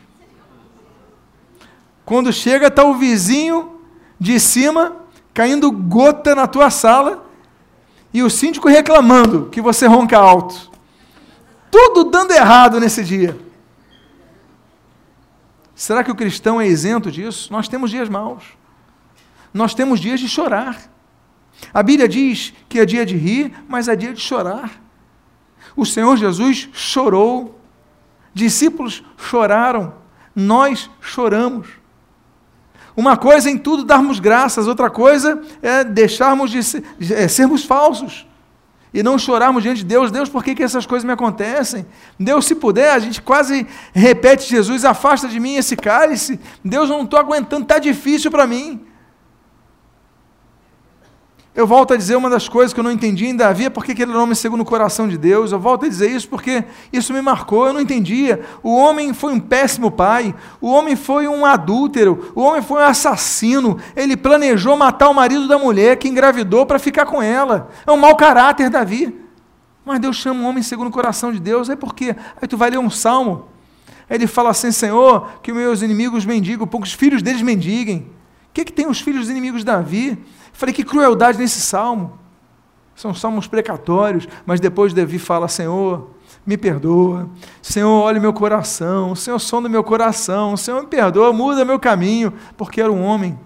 [2.05, 3.81] Quando chega, está o vizinho
[4.19, 4.97] de cima
[5.33, 7.25] caindo gota na tua sala
[8.13, 10.73] e o síndico reclamando que você ronca alto.
[11.71, 13.39] Tudo dando errado nesse dia.
[15.73, 17.53] Será que o cristão é isento disso?
[17.53, 18.43] Nós temos dias maus.
[19.55, 20.91] Nós temos dias de chorar.
[21.73, 24.83] A Bíblia diz que é dia de rir, mas é dia de chorar.
[25.77, 27.59] O Senhor Jesus chorou.
[28.35, 29.95] Discípulos choraram.
[30.35, 31.69] Nós choramos.
[32.97, 37.65] Uma coisa é em tudo darmos graças, outra coisa é deixarmos de ser, é, sermos
[37.65, 38.27] falsos
[38.93, 40.11] e não chorarmos diante de Deus.
[40.11, 41.87] Deus, por que, que essas coisas me acontecem?
[42.21, 46.39] Deus, se puder, a gente quase repete Jesus, afasta de mim esse cálice.
[46.63, 48.85] Deus, não estou aguentando, está difícil para mim.
[51.55, 53.93] Eu volto a dizer uma das coisas que eu não entendi em Davi, é porque
[53.93, 55.53] ele era um homem segundo o coração de Deus.
[55.53, 58.41] Eu volto a dizer isso porque isso me marcou, eu não entendia.
[58.63, 62.87] O homem foi um péssimo pai, o homem foi um adúltero, o homem foi um
[62.87, 63.79] assassino.
[63.95, 67.69] Ele planejou matar o marido da mulher que engravidou para ficar com ela.
[67.87, 69.15] É um mau caráter, Davi.
[69.85, 72.71] Mas Deus chama um homem segundo o coração de Deus, é porque aí tu vai
[72.71, 73.49] ler um salmo.
[74.09, 78.11] Aí ele fala assim: Senhor, que meus inimigos mendigam, poucos filhos deles mendiguem.
[78.49, 80.19] O que, que tem os filhos inimigos de Davi?
[80.53, 82.19] Falei, que crueldade nesse salmo.
[82.95, 86.11] São salmos precatórios, mas depois Davi fala: Senhor,
[86.47, 87.29] me perdoa.
[87.61, 89.15] Senhor, olhe meu coração.
[89.15, 90.57] Senhor, som do meu coração.
[90.57, 92.33] Senhor, me perdoa, muda meu caminho.
[92.57, 93.39] Porque era um homem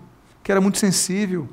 [0.42, 1.48] que era muito sensível,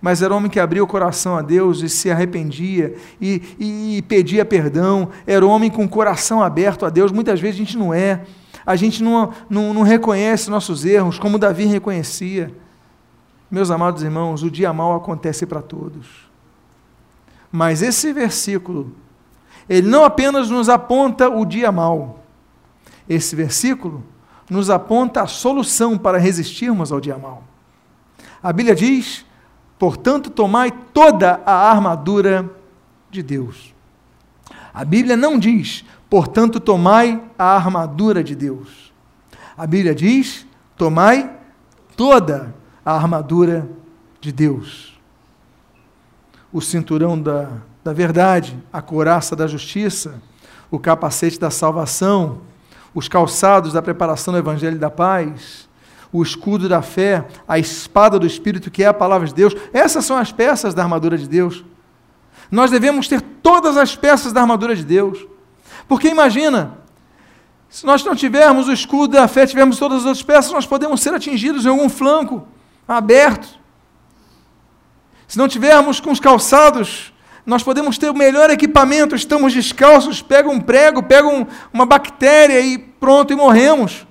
[0.00, 3.96] mas era um homem que abria o coração a Deus e se arrependia e, e,
[3.96, 5.08] e pedia perdão.
[5.26, 7.12] Era um homem com o coração aberto a Deus.
[7.12, 8.22] Muitas vezes a gente não é.
[8.64, 12.52] A gente não, não, não reconhece nossos erros, como Davi reconhecia.
[13.50, 16.28] Meus amados irmãos, o dia mal acontece para todos.
[17.50, 18.92] Mas esse versículo,
[19.68, 22.20] ele não apenas nos aponta o dia mal,
[23.08, 24.04] esse versículo
[24.50, 27.44] nos aponta a solução para resistirmos ao dia mal.
[28.42, 29.24] A Bíblia diz:
[29.78, 32.50] portanto, tomai toda a armadura
[33.10, 33.74] de Deus.
[34.74, 38.92] A Bíblia não diz, portanto, tomai a armadura de Deus.
[39.56, 41.34] A Bíblia diz: tomai
[41.96, 42.54] toda
[42.86, 43.68] a armadura
[44.20, 44.96] de Deus.
[46.52, 47.48] O cinturão da,
[47.82, 50.22] da verdade, a couraça da justiça,
[50.70, 52.42] o capacete da salvação,
[52.94, 55.68] os calçados da preparação do evangelho da paz,
[56.12, 59.56] o escudo da fé, a espada do Espírito, que é a palavra de Deus.
[59.72, 61.64] Essas são as peças da armadura de Deus.
[62.48, 65.26] Nós devemos ter todas as peças da armadura de Deus.
[65.88, 66.78] Porque imagina,
[67.68, 71.00] se nós não tivermos o escudo da fé, tivermos todas as outras peças, nós podemos
[71.00, 72.46] ser atingidos em algum flanco
[72.86, 73.58] aberto.
[75.26, 77.12] Se não tivermos com os calçados,
[77.44, 82.60] nós podemos ter o melhor equipamento, estamos descalços, pega um prego, pega um, uma bactéria
[82.60, 84.06] e pronto, e morremos.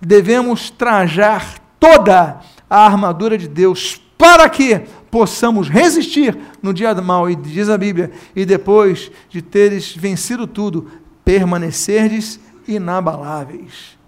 [0.00, 7.28] Devemos trajar toda a armadura de Deus para que possamos resistir no dia do mal,
[7.28, 10.90] e diz a Bíblia, e depois de teres vencido tudo,
[11.24, 13.98] permanecerdes inabaláveis.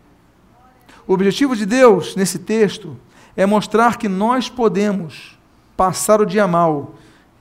[1.07, 2.97] O objetivo de Deus nesse texto
[3.37, 5.39] é mostrar que nós podemos
[5.77, 6.95] passar o dia mal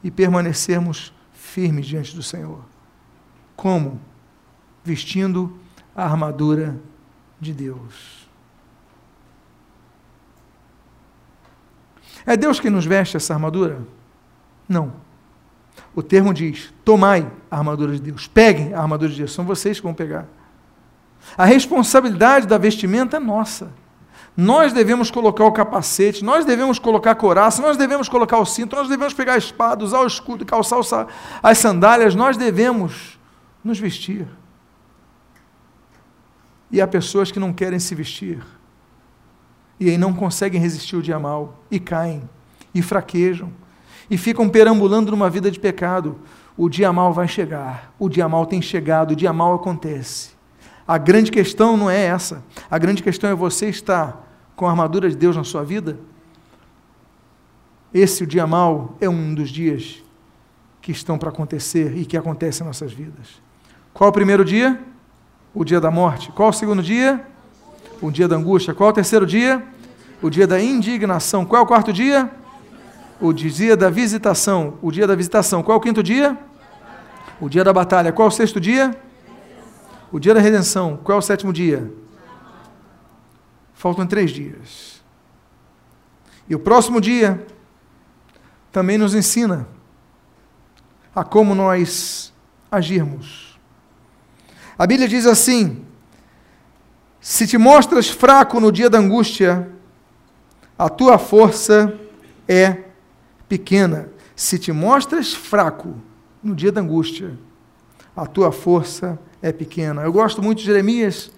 [0.03, 2.59] e permanecermos firmes diante do Senhor.
[3.55, 3.99] Como?
[4.83, 5.57] Vestindo
[5.95, 6.79] a armadura
[7.39, 8.27] de Deus.
[12.25, 13.81] É Deus quem nos veste essa armadura?
[14.67, 14.93] Não.
[15.93, 19.79] O termo diz: tomai a armadura de Deus, peguem a armadura de Deus, são vocês
[19.79, 20.27] que vão pegar.
[21.37, 23.71] A responsabilidade da vestimenta é nossa.
[24.35, 28.75] Nós devemos colocar o capacete, nós devemos colocar a coraça, nós devemos colocar o cinto,
[28.75, 30.79] nós devemos pegar a espada, usar o escudo, calçar
[31.43, 33.19] as sandálias, nós devemos
[33.63, 34.25] nos vestir.
[36.71, 38.41] E há pessoas que não querem se vestir,
[39.77, 42.27] e aí não conseguem resistir o dia mal, e caem,
[42.73, 43.51] e fraquejam,
[44.09, 46.19] e ficam perambulando numa vida de pecado.
[46.57, 50.30] O dia mal vai chegar, o dia mal tem chegado, o dia mal acontece.
[50.91, 52.43] A grande questão não é essa.
[52.69, 54.27] A grande questão é você estar
[54.57, 55.97] com a armadura de Deus na sua vida.
[57.93, 60.03] Esse, o dia mau, é um dos dias
[60.81, 63.41] que estão para acontecer e que acontecem em nossas vidas.
[63.93, 64.81] Qual o primeiro dia?
[65.53, 66.29] O dia da morte.
[66.33, 67.25] Qual o segundo dia?
[68.01, 68.73] O dia da angústia.
[68.73, 69.65] Qual o terceiro dia?
[70.21, 71.45] O dia da indignação.
[71.45, 72.29] Qual é o quarto dia?
[73.21, 74.73] O dia da visitação.
[74.81, 75.63] O dia da visitação.
[75.63, 76.37] Qual é o quinto dia?
[77.39, 78.11] O dia da batalha.
[78.11, 78.93] Qual é o sexto dia?
[80.11, 81.91] O dia da redenção, qual é o sétimo dia?
[83.73, 85.01] Faltam três dias.
[86.49, 87.45] E o próximo dia
[88.71, 89.67] também nos ensina
[91.15, 92.33] a como nós
[92.69, 93.57] agirmos.
[94.77, 95.85] A Bíblia diz assim:
[97.21, 99.71] se te mostras fraco no dia da angústia,
[100.77, 101.97] a tua força
[102.47, 102.85] é
[103.47, 104.09] pequena.
[104.35, 105.95] Se te mostras fraco
[106.43, 107.37] no dia da angústia,
[108.15, 110.01] a tua força é pequena.
[110.01, 111.31] Eu gosto muito de Jeremias,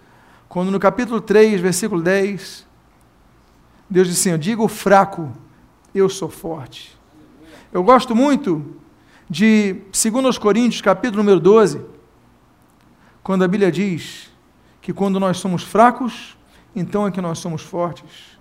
[0.49, 2.66] quando no capítulo 3, versículo 10,
[3.89, 5.32] Deus diz assim: Eu digo fraco,
[5.93, 6.97] eu sou forte.
[7.72, 8.76] Eu gosto muito
[9.30, 11.82] de 2 Coríntios, capítulo número 12,
[13.24, 14.30] quando a Bíblia diz
[14.82, 16.38] que quando nós somos fracos,
[16.76, 18.38] então é que nós somos fortes.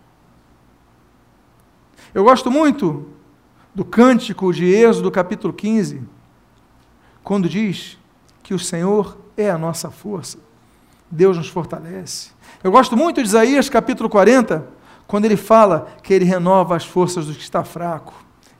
[2.13, 3.09] Eu gosto muito
[3.75, 6.03] do cântico de Êxodo, capítulo 15,
[7.23, 7.97] quando diz
[8.43, 10.38] que o Senhor é a nossa força.
[11.11, 12.30] Deus nos fortalece.
[12.64, 14.66] Eu gosto muito de Isaías, capítulo 40,
[15.07, 18.14] quando ele fala que ele renova as forças do que está fraco,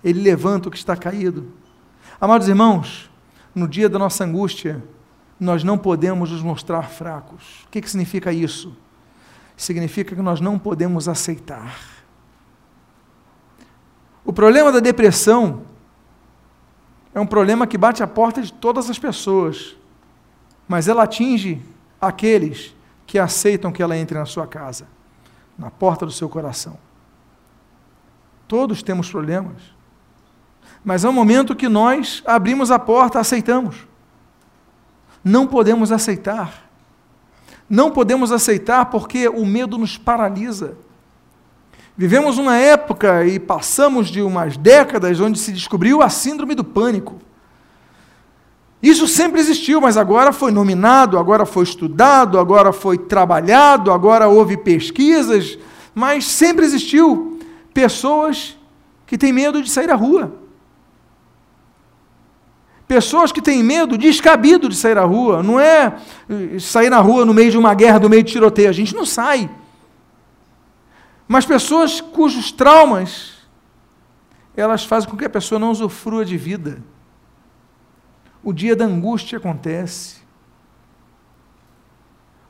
[0.04, 1.52] ele levanta o que está caído.
[2.20, 3.10] Amados irmãos,
[3.54, 4.82] no dia da nossa angústia,
[5.40, 7.64] nós não podemos nos mostrar fracos.
[7.66, 8.76] O que, que significa isso?
[9.56, 11.76] Significa que nós não podemos aceitar.
[14.24, 15.62] O problema da depressão
[17.14, 19.76] é um problema que bate a porta de todas as pessoas,
[20.68, 21.60] mas ela atinge
[22.00, 22.74] aqueles
[23.06, 24.86] que aceitam que ela entre na sua casa,
[25.58, 26.78] na porta do seu coração.
[28.48, 29.62] Todos temos problemas,
[30.84, 33.92] mas é um momento que nós abrimos a porta, aceitamos
[35.24, 36.70] não podemos aceitar.
[37.68, 40.76] Não podemos aceitar porque o medo nos paralisa.
[41.96, 47.18] Vivemos uma época e passamos de umas décadas onde se descobriu a síndrome do pânico.
[48.82, 54.56] Isso sempre existiu, mas agora foi nominado, agora foi estudado, agora foi trabalhado, agora houve
[54.56, 55.56] pesquisas,
[55.94, 57.38] mas sempre existiu
[57.72, 58.58] pessoas
[59.06, 60.34] que têm medo de sair à rua.
[62.88, 65.42] Pessoas que têm medo descabido de sair à rua.
[65.42, 65.94] Não é
[66.28, 68.68] eh, sair na rua no meio de uma guerra, no meio de tiroteio.
[68.68, 69.48] A gente não sai.
[71.26, 73.32] Mas pessoas cujos traumas
[74.54, 76.82] elas fazem com que a pessoa não usufrua de vida.
[78.43, 80.22] O dia da angústia acontece.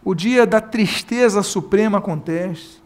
[0.05, 2.81] O dia da tristeza suprema acontece.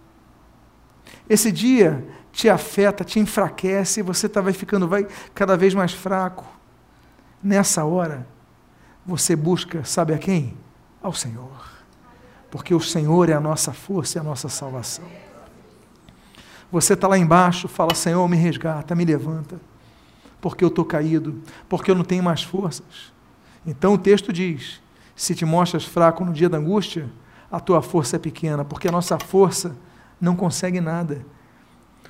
[1.29, 5.93] Esse dia te afeta, te enfraquece, e você tá, vai ficando vai cada vez mais
[5.93, 6.45] fraco
[7.43, 8.27] nessa hora,
[9.05, 10.57] você busca, sabe a quem?
[11.03, 11.65] Ao Senhor.
[12.51, 15.05] Porque o Senhor é a nossa força e a nossa salvação.
[16.71, 19.61] Você está lá embaixo, fala: Senhor, me resgata, me levanta,
[20.49, 23.12] porque eu estou caído, porque eu não tenho mais forças.
[23.66, 24.80] Então o texto diz:
[25.16, 27.11] se te mostras fraco no dia da angústia,
[27.51, 29.76] a tua força é pequena, porque a nossa força
[30.20, 31.26] não consegue nada.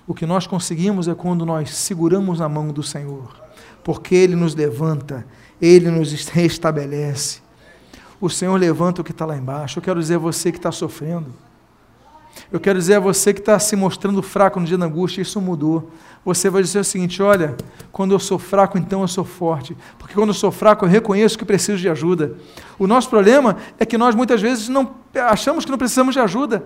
[0.06, 3.46] O que nós conseguimos é quando nós seguramos a mão do Senhor
[3.82, 5.24] porque Ele nos levanta,
[5.62, 7.40] Ele nos restabelece.
[8.20, 9.78] O Senhor levanta o que está lá embaixo.
[9.78, 11.32] Eu quero dizer a você que está sofrendo.
[12.52, 15.40] Eu quero dizer a você que está se mostrando fraco no dia da angústia, isso
[15.40, 15.90] mudou.
[16.24, 17.56] Você vai dizer o seguinte: olha,
[17.90, 19.76] quando eu sou fraco, então eu sou forte.
[19.98, 22.36] Porque quando eu sou fraco, eu reconheço que preciso de ajuda.
[22.78, 26.64] O nosso problema é que nós muitas vezes não achamos que não precisamos de ajuda.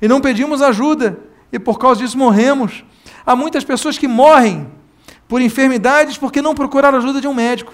[0.00, 1.18] E não pedimos ajuda.
[1.52, 2.84] E por causa disso morremos.
[3.24, 4.70] Há muitas pessoas que morrem
[5.28, 7.72] por enfermidades porque não procuraram ajuda de um médico.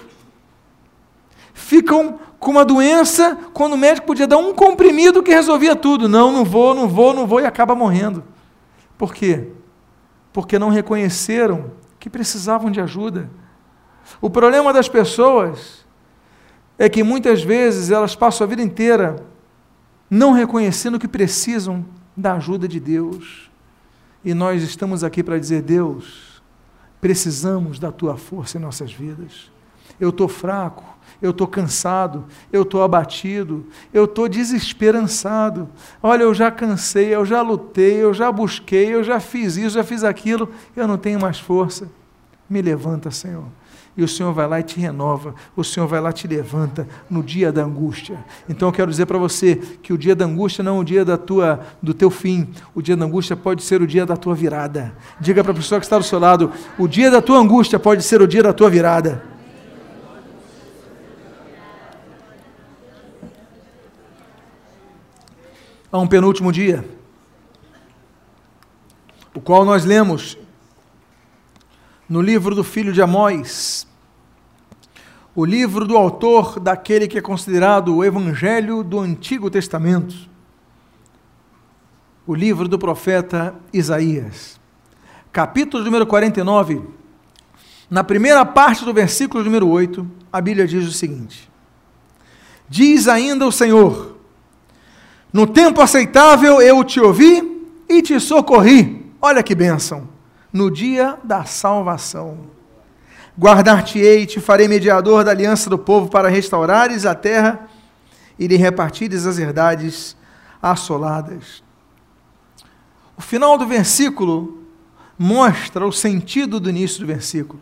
[1.69, 6.09] Ficam com uma doença quando o médico podia dar um comprimido que resolvia tudo.
[6.09, 8.23] Não, não vou, não vou, não vou e acaba morrendo.
[8.97, 9.49] Por quê?
[10.33, 13.29] Porque não reconheceram que precisavam de ajuda.
[14.19, 15.85] O problema das pessoas
[16.75, 19.23] é que muitas vezes elas passam a vida inteira
[20.09, 21.85] não reconhecendo que precisam
[22.17, 23.51] da ajuda de Deus.
[24.25, 26.29] E nós estamos aqui para dizer: Deus,
[27.01, 29.51] Precisamos da tua força em nossas vidas.
[29.99, 30.83] Eu estou fraco,
[31.21, 35.69] eu estou cansado, eu estou abatido, eu estou desesperançado.
[36.01, 39.83] Olha, eu já cansei, eu já lutei, eu já busquei, eu já fiz isso, já
[39.83, 41.89] fiz aquilo, eu não tenho mais força.
[42.49, 43.45] Me levanta, Senhor
[43.99, 46.87] e o Senhor vai lá e te renova, o Senhor vai lá e te levanta
[47.09, 48.17] no dia da angústia.
[48.47, 51.03] Então eu quero dizer para você que o dia da angústia não é o dia
[51.03, 54.33] da tua, do teu fim, o dia da angústia pode ser o dia da tua
[54.33, 54.93] virada.
[55.19, 58.01] Diga para a pessoa que está do seu lado: o dia da tua angústia pode
[58.01, 59.21] ser o dia da tua virada.
[65.91, 66.87] Há um penúltimo dia,
[69.33, 70.37] o qual nós lemos
[72.07, 73.87] no livro do filho de Amós,
[75.33, 80.15] o livro do autor daquele que é considerado o Evangelho do Antigo Testamento,
[82.27, 84.59] o livro do profeta Isaías.
[85.31, 86.83] Capítulo número 49,
[87.89, 91.49] Na primeira parte do versículo número 8, a Bíblia diz o seguinte:
[92.69, 94.08] Diz ainda o Senhor:
[95.31, 99.13] No tempo aceitável eu te ouvi e te socorri.
[99.21, 100.07] Olha que bênção!
[100.51, 102.39] No dia da salvação.
[103.37, 107.69] Guardar-te-ei e te farei mediador da aliança do povo para restaurares a terra
[108.37, 110.17] e lhe repartires as herdades
[110.61, 111.63] assoladas.
[113.15, 114.63] O final do versículo
[115.17, 117.61] mostra o sentido do início do versículo.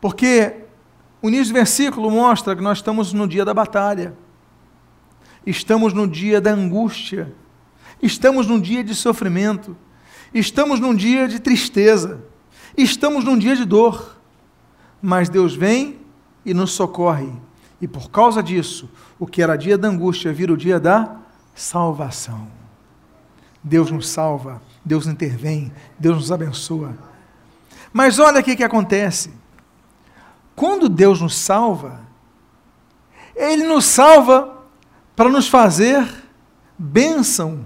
[0.00, 0.56] Porque
[1.22, 4.12] o início do versículo mostra que nós estamos no dia da batalha,
[5.46, 7.32] estamos no dia da angústia,
[8.00, 9.76] estamos num dia de sofrimento,
[10.32, 12.24] estamos num dia de tristeza,
[12.76, 14.16] estamos num dia de dor.
[15.00, 15.98] Mas Deus vem
[16.44, 17.32] e nos socorre,
[17.80, 18.88] e por causa disso,
[19.18, 21.16] o que era dia da angústia vira o dia da
[21.54, 22.48] salvação.
[23.62, 26.96] Deus nos salva, Deus intervém, Deus nos abençoa.
[27.92, 29.32] Mas olha o que, que acontece.
[30.56, 32.00] Quando Deus nos salva,
[33.34, 34.51] Ele nos salva
[35.22, 36.04] para nos fazer
[36.76, 37.60] bênção,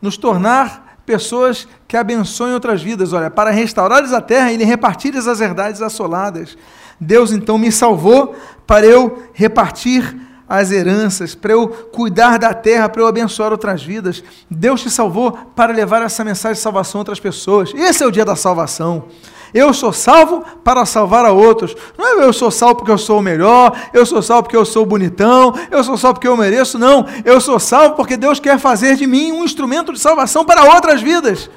[0.00, 3.12] nos tornar pessoas que abençoem outras vidas.
[3.12, 6.56] Olha, para restaurares a terra e lhe repartires as herdades assoladas.
[7.00, 8.36] Deus então me salvou
[8.68, 10.16] para eu repartir
[10.48, 14.22] as heranças, para eu cuidar da terra, para eu abençoar outras vidas.
[14.48, 17.74] Deus te salvou para levar essa mensagem de salvação a outras pessoas.
[17.74, 19.08] Esse é o dia da salvação.
[19.54, 21.76] Eu sou salvo para salvar a outros.
[21.98, 24.64] Não é eu sou salvo porque eu sou o melhor, eu sou salvo porque eu
[24.64, 26.78] sou bonitão, eu sou salvo porque eu mereço.
[26.78, 30.64] Não, eu sou salvo porque Deus quer fazer de mim um instrumento de salvação para
[30.64, 31.50] outras vidas.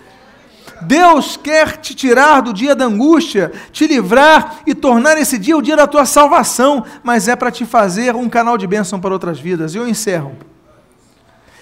[0.81, 5.61] Deus quer te tirar do dia da angústia, te livrar e tornar esse dia o
[5.61, 9.39] dia da tua salvação, mas é para te fazer um canal de bênção para outras
[9.39, 9.73] vidas.
[9.73, 10.35] E eu encerro.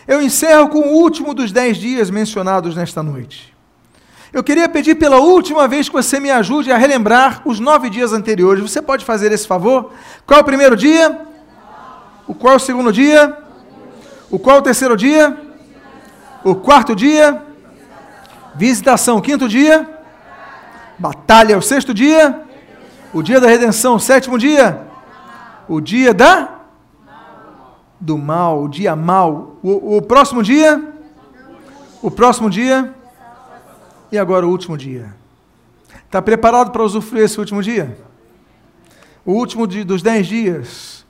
[0.07, 3.52] Eu encerro com o último dos dez dias mencionados nesta noite.
[4.33, 8.11] Eu queria pedir pela última vez que você me ajude a relembrar os nove dias
[8.13, 8.63] anteriores.
[8.63, 9.91] Você pode fazer esse favor?
[10.25, 11.21] Qual é o primeiro dia?
[12.27, 13.37] O qual é o segundo dia?
[14.31, 15.37] O qual é o terceiro dia?
[16.43, 17.43] O quarto dia?
[18.55, 19.87] Visitação, quinto dia?
[20.97, 22.41] Batalha, o sexto dia?
[23.13, 24.81] O dia da redenção, o sétimo dia?
[25.69, 26.49] O dia da?
[27.99, 29.57] Do mal, o dia mal.
[29.61, 30.81] O, o próximo dia?
[32.01, 33.02] O próximo dia?
[34.13, 35.11] E agora o último dia.
[36.05, 37.97] Está preparado para usufruir esse último dia?
[39.25, 41.03] O último de, dos dez dias.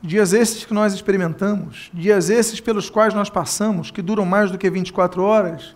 [0.00, 4.56] Dias esses que nós experimentamos, dias esses pelos quais nós passamos, que duram mais do
[4.56, 5.74] que 24 horas,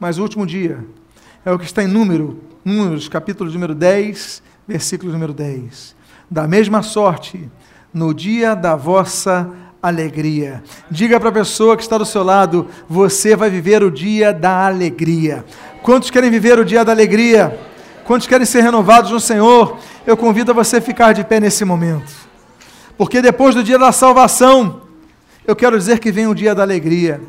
[0.00, 0.84] mas o último dia
[1.44, 5.94] é o que está em número, Números, capítulo número 10, versículo número 10.
[6.28, 7.48] Da mesma sorte,
[7.94, 9.48] no dia da vossa
[9.82, 10.62] alegria.
[10.90, 14.66] Diga para a pessoa que está do seu lado: você vai viver o dia da
[14.66, 15.44] alegria.
[15.82, 17.58] Quantos querem viver o dia da alegria?
[18.04, 19.78] Quantos querem ser renovados no Senhor?
[20.06, 22.12] Eu convido a você a ficar de pé nesse momento.
[22.96, 24.82] Porque depois do dia da salvação,
[25.44, 27.20] eu quero dizer que vem o dia da alegria.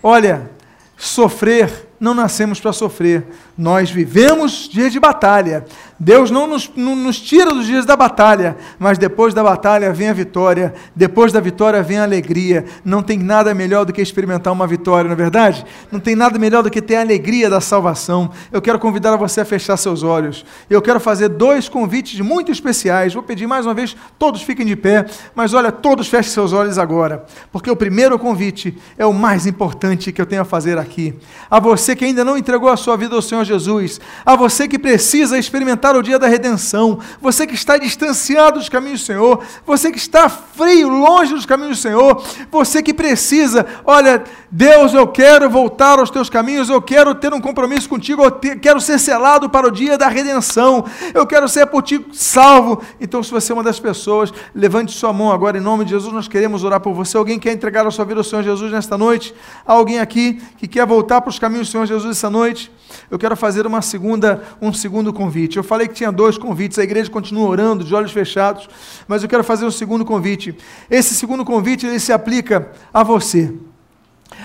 [0.00, 0.48] Olha,
[0.96, 3.26] sofrer não nascemos para sofrer.
[3.56, 5.64] Nós vivemos dias de batalha.
[5.98, 10.10] Deus não nos, não nos, tira dos dias da batalha, mas depois da batalha vem
[10.10, 12.66] a vitória, depois da vitória vem a alegria.
[12.84, 15.64] Não tem nada melhor do que experimentar uma vitória, não é verdade?
[15.90, 18.30] Não tem nada melhor do que ter a alegria da salvação.
[18.52, 20.44] Eu quero convidar você a fechar seus olhos.
[20.68, 23.14] Eu quero fazer dois convites muito especiais.
[23.14, 26.78] Vou pedir mais uma vez, todos fiquem de pé, mas olha, todos fechem seus olhos
[26.78, 31.14] agora, porque o primeiro convite é o mais importante que eu tenho a fazer aqui.
[31.50, 34.78] A você que ainda não entregou a sua vida ao Senhor Jesus, a você que
[34.78, 39.92] precisa experimentar o dia da redenção, você que está distanciado dos caminhos do Senhor, você
[39.92, 45.50] que está frio, longe dos caminhos do Senhor, você que precisa, olha, Deus, eu quero
[45.50, 49.50] voltar aos teus caminhos, eu quero ter um compromisso contigo, eu te, quero ser selado
[49.50, 52.80] para o dia da redenção, eu quero ser por ti salvo.
[53.00, 56.12] Então, se você é uma das pessoas, levante sua mão agora em nome de Jesus,
[56.12, 57.16] nós queremos orar por você.
[57.16, 59.34] Alguém quer entregar a sua vida ao Senhor Jesus nesta noite?
[59.66, 62.70] Alguém aqui que quer voltar para os caminhos do Senhor Jesus essa noite?
[63.10, 65.56] Eu quero fazer uma segunda, um segundo convite.
[65.56, 68.68] Eu falei que tinha dois convites, a igreja continua orando, de olhos fechados,
[69.08, 70.56] mas eu quero fazer um segundo convite.
[70.88, 73.52] Esse segundo convite ele se aplica a você.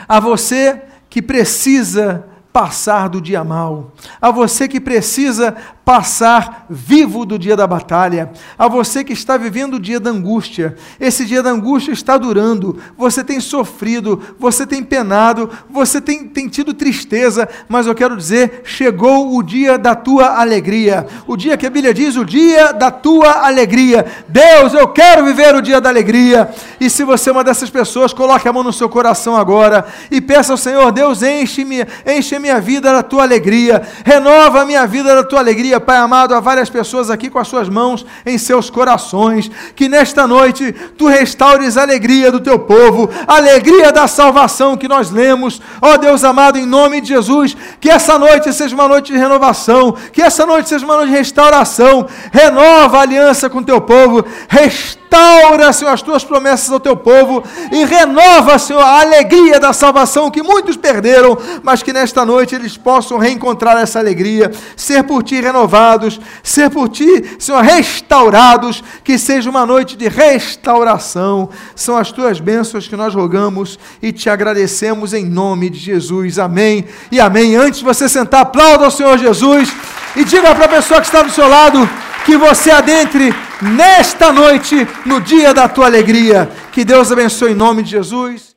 [0.07, 7.39] A você que precisa passar do dia mal, a você que precisa passar vivo do
[7.39, 10.75] dia da batalha, a você que está vivendo o dia da angústia.
[10.99, 16.47] Esse dia da angústia está durando, você tem sofrido, você tem penado, você tem, tem
[16.47, 21.65] tido tristeza, mas eu quero dizer: chegou o dia da tua alegria, o dia que
[21.65, 24.05] a Bíblia diz, o dia da tua alegria.
[24.27, 26.49] Deus, eu quero viver o dia da alegria.
[26.79, 30.19] E se você é uma dessas pessoas, coloque a mão no seu coração agora e
[30.21, 35.15] peça ao Senhor: Deus, enche-me, enche minha vida da tua alegria, renova a minha vida
[35.15, 38.69] da tua alegria Pai amado, a várias pessoas aqui com as suas mãos em seus
[38.69, 39.49] corações.
[39.75, 44.87] Que nesta noite tu restaures a alegria do teu povo, a alegria da salvação que
[44.87, 45.61] nós lemos.
[45.81, 49.95] Ó Deus amado, em nome de Jesus, que essa noite seja uma noite de renovação,
[50.11, 52.07] que essa noite seja uma noite de restauração.
[52.31, 57.43] Renova a aliança com o teu povo, restaura, Senhor, as tuas promessas ao teu povo
[57.71, 62.77] e renova, Senhor, a alegria da salvação que muitos perderam, mas que nesta noite eles
[62.77, 69.49] possam reencontrar essa alegria, ser por ti renovados, ser por ti, Senhor, restaurados, que seja
[69.49, 71.49] uma noite de restauração.
[71.75, 76.39] São as tuas bênçãos que nós rogamos e te agradecemos em nome de Jesus.
[76.39, 77.55] Amém e amém.
[77.55, 79.69] Antes de você sentar, aplauda ao Senhor Jesus
[80.15, 81.88] e diga para a pessoa que está do seu lado
[82.25, 86.49] que você adentre nesta noite, no dia da tua alegria.
[86.71, 88.50] Que Deus abençoe em nome de Jesus.